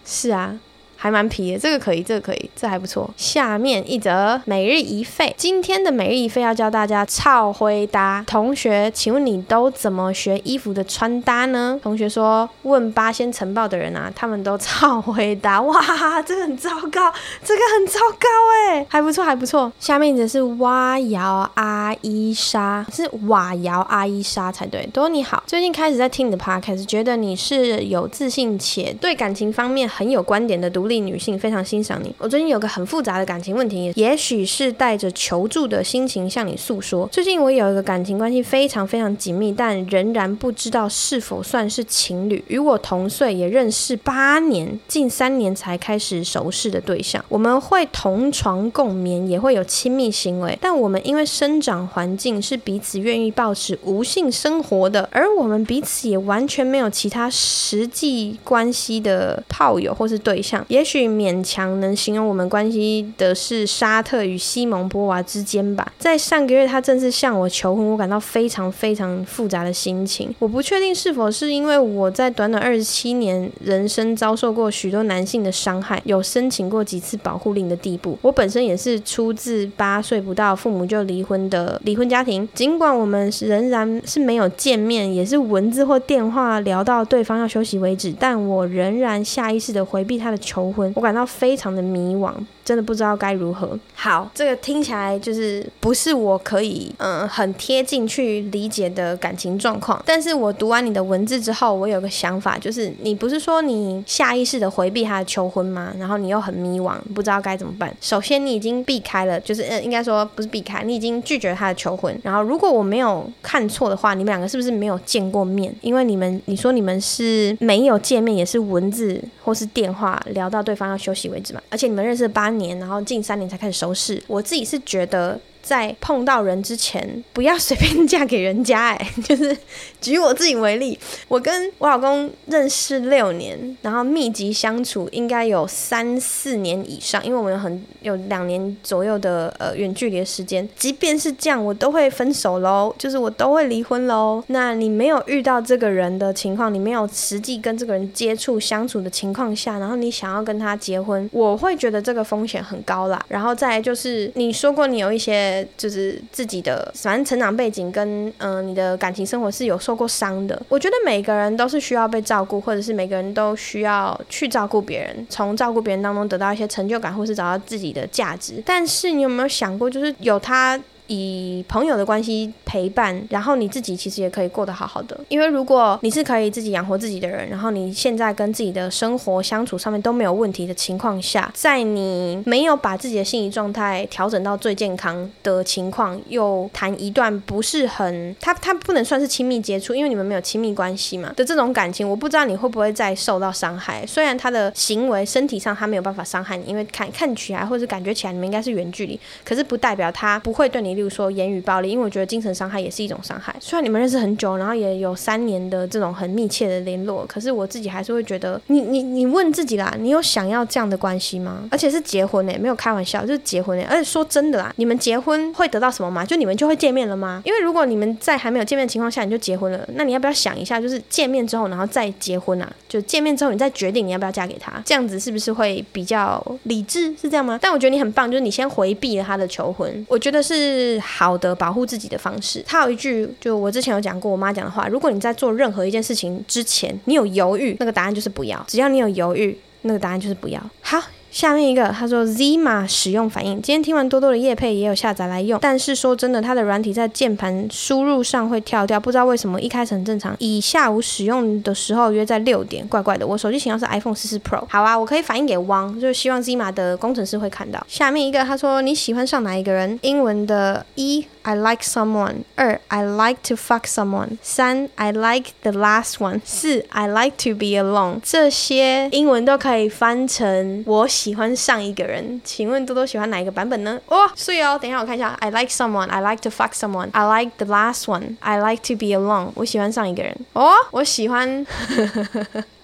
[0.05, 0.59] 是啊。
[1.03, 3.13] 还蛮皮的，这个可以，这个可以，这还不错。
[3.17, 8.23] 下面一则每日一废，今天的每日一废要教大家超回答。
[8.25, 11.77] 同学，请问你都怎么学衣服的穿搭呢？
[11.83, 15.59] 同学说，问八仙晨报的人啊，他们都超回答。
[15.63, 18.27] 哇，这个很糟糕，这个很糟糕
[18.71, 19.69] 哎，还不错，还不错。
[19.81, 24.87] 下面一则是蛙瑶阿伊莎，是瓦瑶阿伊莎才对。
[24.93, 32.13] 多你好，最近开始在听你的 podcast，觉得你是有自信且对感情方面很有观点的独立女性非常欣赏你。
[32.19, 37.09] 我最近有个很复杂的感情问题，也许是带着求助的心情向你诉说。
[37.11, 42.43] 最近我有一个感情关系非常非常紧密，但仍然不知道是否算是情侣。
[42.47, 47.23] 与我同岁，也认识八年，近三年才开始熟识的对象。
[47.27, 60.82] 我们会同床共眠，也会有亲密行为，但我们因为生长环境是彼此愿意保持无性生活的，而我们彼此也完全没有其他实际关系的炮友或是对象，也。
[60.84, 65.89] 也许勉强能形容我们关系的是沙特与西蒙波娃之间吧。
[65.97, 70.36] 在上个月，他正式向我求婚，我感到非常非常复杂的心情。
[70.39, 78.17] 我不确定是否是因为我在短短二十七年人生遭受过许多男性的伤害，有申请过几次保护令的地步。
[78.21, 90.91] 我本身也是出自八岁不到父母就离婚的离婚家庭，尽管我们仍然是没有见面，也是文字或电话聊到对方要休息为止，但我仍然下意识地回避他的求婚。
[90.95, 92.34] 我感到非常的迷惘。
[92.64, 93.78] 真的不知道该如何。
[93.95, 100.01] 好，这个听起来就是不是我可以嗯很贴近去理解的感情状况。
[100.05, 105.93] 但是我读完你的文字之后，我有个想法，就是你不是说你下意识的回避他的求婚吗？
[105.97, 107.95] 然后你又很迷惘，不知道该怎么办。
[108.01, 112.18] 首先，你已经避开了，就是嗯应该说不是避开，你已经拒绝他的求婚。
[112.24, 115.74] 然后，如果我没有看错的话，你们两个是不是没有见过面？
[115.82, 121.61] 因为你们你说你们是没有见面，也是文字或是电话聊到对方要休息为止嘛？
[121.70, 124.21] 而且你们认识八年，然后近三年才开始收视。
[124.27, 125.39] 我自己是觉得。
[125.64, 128.89] 在碰到人之前，不要随便嫁给人家。
[128.93, 129.55] 哎，就是
[130.01, 130.99] 举我自己为例，
[131.30, 140.68] 我跟我老公认识六年，然后密集相处应该有三四年以上，因为我们有很有两年左右的呃远距离的时间。
[140.76, 144.43] 即便是这样，我都会分手喽，就是我都会离婚喽。
[144.47, 153.24] 那你没有遇到这个人的情况，你没有实际跟这个人接触相处的情况下，然后你想要跟他结婚，我会觉得这个风险很高啦。
[153.30, 155.52] 然后再就是你说过你有一些。
[155.75, 160.59] 就是自己的反正成长背景跟嗯、你的感情生活是有受过伤的。
[160.69, 168.61] 我觉得每个人都是需要被照顾，或者是每个人都需要去照顾别人，从照顾别人当中得到一些成就感，或是找到自己的价值。
[168.65, 170.79] 但是你有没有想过，就是有他。
[171.07, 175.19] 以朋友的关系陪伴，然后你自己其实也可以过得好好的。
[175.27, 194.05] 因为如果你是可以自己养活自己的人，然后你现在跟自己的生活相处上面都没有问题的情况下，在你没有把自己的心理状态调整到最健康的情况，又谈一段不是很，他他不能算是亲密接触，因为你们没有亲密关系嘛的这种感情，我不知道你会不会再受到伤害。
[194.07, 200.93] 虽然他的行为身体上他没有办法伤害你，因为看看起来或者感觉起来你们应该是远距离，可是不代表他不会对你。
[201.03, 203.53] 例如说言语暴力，因为我觉得精神伤害也是一种伤害。
[203.59, 211.67] 虽然你们认识很久，然后也有三年的这种很密切的联络，可是我自己还是会觉得，你你你问自己啦，你有想要这样的关系吗？
[211.69, 213.83] 而且是结婚诶，没有开玩笑，就是结婚诶。
[213.83, 216.23] 而且说真的啦，你们结婚会得到什么吗？
[216.23, 217.41] 就你们就会见面了吗？
[217.43, 222.73] 因为如果你们在还没有见面的情况下你就结婚了，那你要不要想一下，就是见面之后然后再结婚啊？
[222.87, 227.13] 就见面之后你再决定你要不要嫁给他，这样子是不是会比较理智？
[227.21, 227.59] 是这样吗？
[227.61, 230.53] 但我觉得你很棒，就是你先回避了他的求婚，我觉得是
[230.84, 231.53] 是好的。
[231.55, 240.61] 保护自己的方式，他有一句，就我之前有讲过我妈讲的话：如果你在做任何一件事情之前，你有犹豫，那个答案就是不要；只要你有犹豫，那个答案就是不要。
[240.81, 241.01] 好。
[241.34, 243.59] 下面一个，他说 Zima 使用反应。
[243.59, 245.59] 今天听完多多的夜配，也有下载来用。
[245.59, 249.59] 但是说真的，它的软体在键盘输入上会跳掉，不知道为什么。
[249.59, 250.36] 一开始很正常。
[250.38, 253.25] 以下午使用的时候约在六点，怪怪的。
[253.25, 254.63] 我手机型号是 iPhone 14 Pro。
[254.69, 257.84] 好啊，我可以反映给汪，就希望 Zima 的工程师会看到。
[257.89, 259.97] 下面一个，他说你喜欢上哪一个人？
[260.03, 262.44] 英文的 E I like someone。
[262.56, 264.38] 二，I like to fuck someone。
[264.42, 266.40] 三，I like the last one。
[266.44, 268.20] 四，I like to be alone。
[268.22, 272.40] 这些英文都可以翻成我喜欢上一个人。
[272.44, 274.00] 请问多多喜欢哪一个版本呢？
[274.09, 279.52] 哦，所以哦，等一下我看一下，I like someone。I like to fuck someone。I like the last one。I like to be alone。
[279.54, 280.36] 我喜欢上一个人。
[280.52, 281.66] 哦，我喜欢。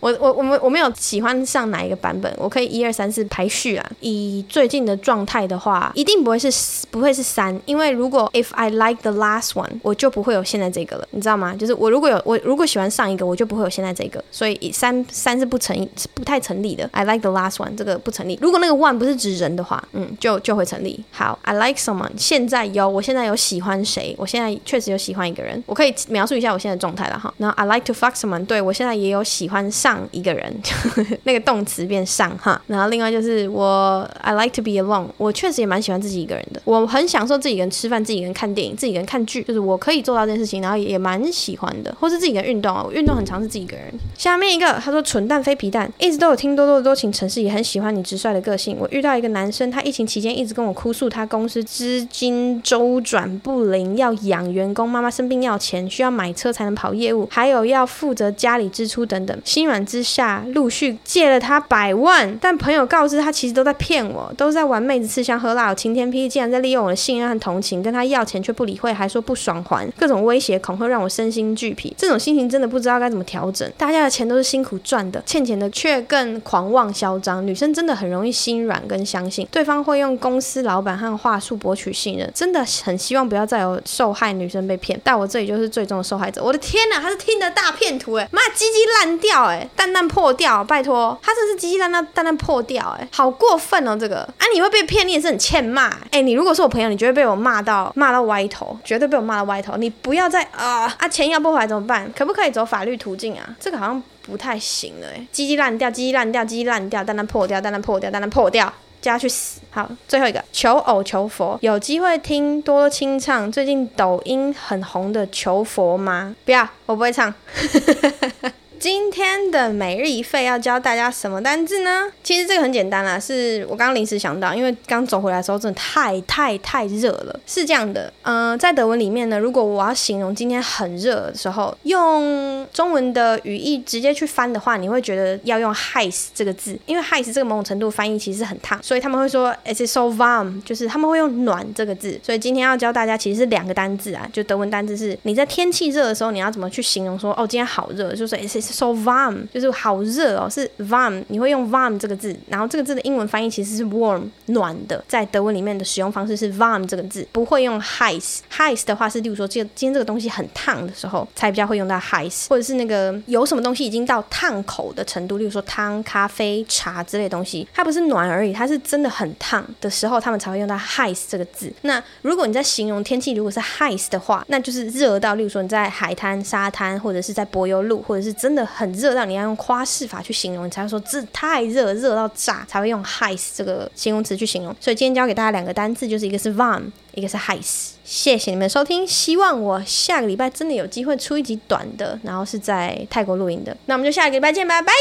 [0.00, 3.90] 我我我们我没有喜欢上哪一个版本，我可以一二三四排序啊。
[4.00, 6.50] 以最近的状态的话，一定不会是
[6.90, 11.54] 不会是三，因为如果 if I like the last one，我就不会有现在这个了，你知道吗？
[11.54, 15.76] 就是我如果有我如果喜欢上一个，我就不会有现在这个，所以三三是不成
[16.14, 16.88] 不太成立的。
[16.92, 18.38] I like the last one 这个不成立。
[18.40, 21.04] 如果那个 one 不是指人的话，嗯，就就会成立。
[21.10, 24.14] 好，I like someone，现在有我现在有喜欢谁？
[24.16, 27.32] 我现在确实有喜欢一个人，我可以描述一下我现在的状态了哈。
[27.36, 29.89] 然后 I like to fuck someone，对我现在也有喜欢上。
[29.90, 30.54] 上一个人，
[31.24, 43.92] 那个动词变上哈，然后另外就是我，I like to be alone，我确实也蛮喜欢自己一个人的，我很享受自己一个人吃饭，自己一个人看电影，自己一个人看剧，就是我可以做到这件事情，然后也蛮喜欢的，或是自己一个人运动啊，我运动很常是自己一个人。
[44.16, 48.76] 下面一个他说蠢蛋非皮蛋，一直都有听多多的多情城市，也很喜欢你直率的个性。
[48.78, 60.44] 我遇到一个男生，他疫情期间一直跟我哭诉，他公司资金周转不灵，要养员工，妈妈生病要钱，需要买车才能跑业务，还有要负责家里支出等等，心软之下。
[60.54, 65.74] 陆续借了他百万，但朋友告知他其实都在骗我，都是在玩妹子吃香喝辣。
[65.74, 71.94] 晴天霹雳，竟然在利用我的信任和同情，跟他要钱却不理会，还说不爽还，各种威胁恐吓让我身心俱疲。
[71.96, 73.70] 这种心情真的不知道该怎么调整。
[73.76, 77.46] 大家的钱都是辛苦赚的，欠钱的却更狂妄嚣张。
[77.46, 85.00] 女生真的很容易心软跟相信对方会用公司老板和话术博取信任，真的很希望不要再有受害女生被骗。
[85.04, 86.42] 但我这里就是最终的受害者。
[86.42, 90.00] 我的天哪，他是听的大骗徒哎，妈鸡鸡烂掉哎，蛋蛋。
[90.10, 102.10] 破掉，拜托，他真是鸡鸡蛋蛋蛋蛋破掉，哎，好过分哦，这个啊，你会被骗，你也是很欠骂，哎，你如果是我朋友，你绝对被我骂到骂到歪头，绝对被我骂到歪头，你不要再啊啊，钱要不回来怎么办？
[102.16, 103.54] 可不可以走法律途径啊？
[103.60, 109.60] 这个好像不太行了，哎，鸡鸡烂掉，鸡鸡烂掉，鸡鸡烂掉，蛋蛋破掉，蛋蛋破掉，蛋蛋破掉，叫他去死。
[109.70, 116.34] 好，最后一个求偶求佛，有机会听多多清唱最近抖音很红的求佛吗？
[116.44, 117.32] 不要，我不会唱。
[118.80, 122.10] 今天的每日一费要教大家什么单字呢？
[122.24, 127.40] 其实这个很简单啦，是我刚刚临时想到，因为刚走回来的时候真的太太太热了。
[127.46, 142.18] 是这样的，嗯、在德文里面呢，如果我要形容今天很热的时候，用中文的语义直接去翻的话，你会觉得要用 heiß 这个字，因为 heiß 这个某种程度翻译其实很烫，所以他们会说 it's so warm，就是他们会用暖这个字。
[142.22, 171.72] 所以今天要教大家其实是两个单字啊，就德文单字是你在天气热的时候，你要怎么去形容说哦，今天好热，就是 it's so warm，就是好热哦，是 warm，你会用 warm 这个字，然后这个字的英文翻译其实是 warm，暖的，在德文里面的使用方式是 warm 这个字，不会用 heiß，heiß 的话是，例如说，这个今天这个东西很烫的时候，才比较会用到 heiß，或者是那个有什么东西已经到烫口的程度，例如说汤、咖啡、茶之类的东西，它不是暖而已，它是真的很烫的时候，他们才会用到 heiß 这个字。
[171.82, 178.90] 那如果你在形容天气如果是 heiß 的话，那就是热到，例如说你在海滩、沙滩，或者是在柏油路，或者是真的很。
[179.00, 184.76] 热让你要用夸饰法去形容，你才会说这太热，热到炸，才会用 high 这个形容词去形容。
[184.78, 186.82] 所以今天教给大家两个单字，就是一个是 warm，
[187.14, 187.64] 一个是 high。
[188.04, 193.74] 谢谢你们收听，希望我下个礼拜真的有机会出一集短的，然后是在泰国录音的。
[193.86, 194.92] 那我们就下个礼拜见吧，拜。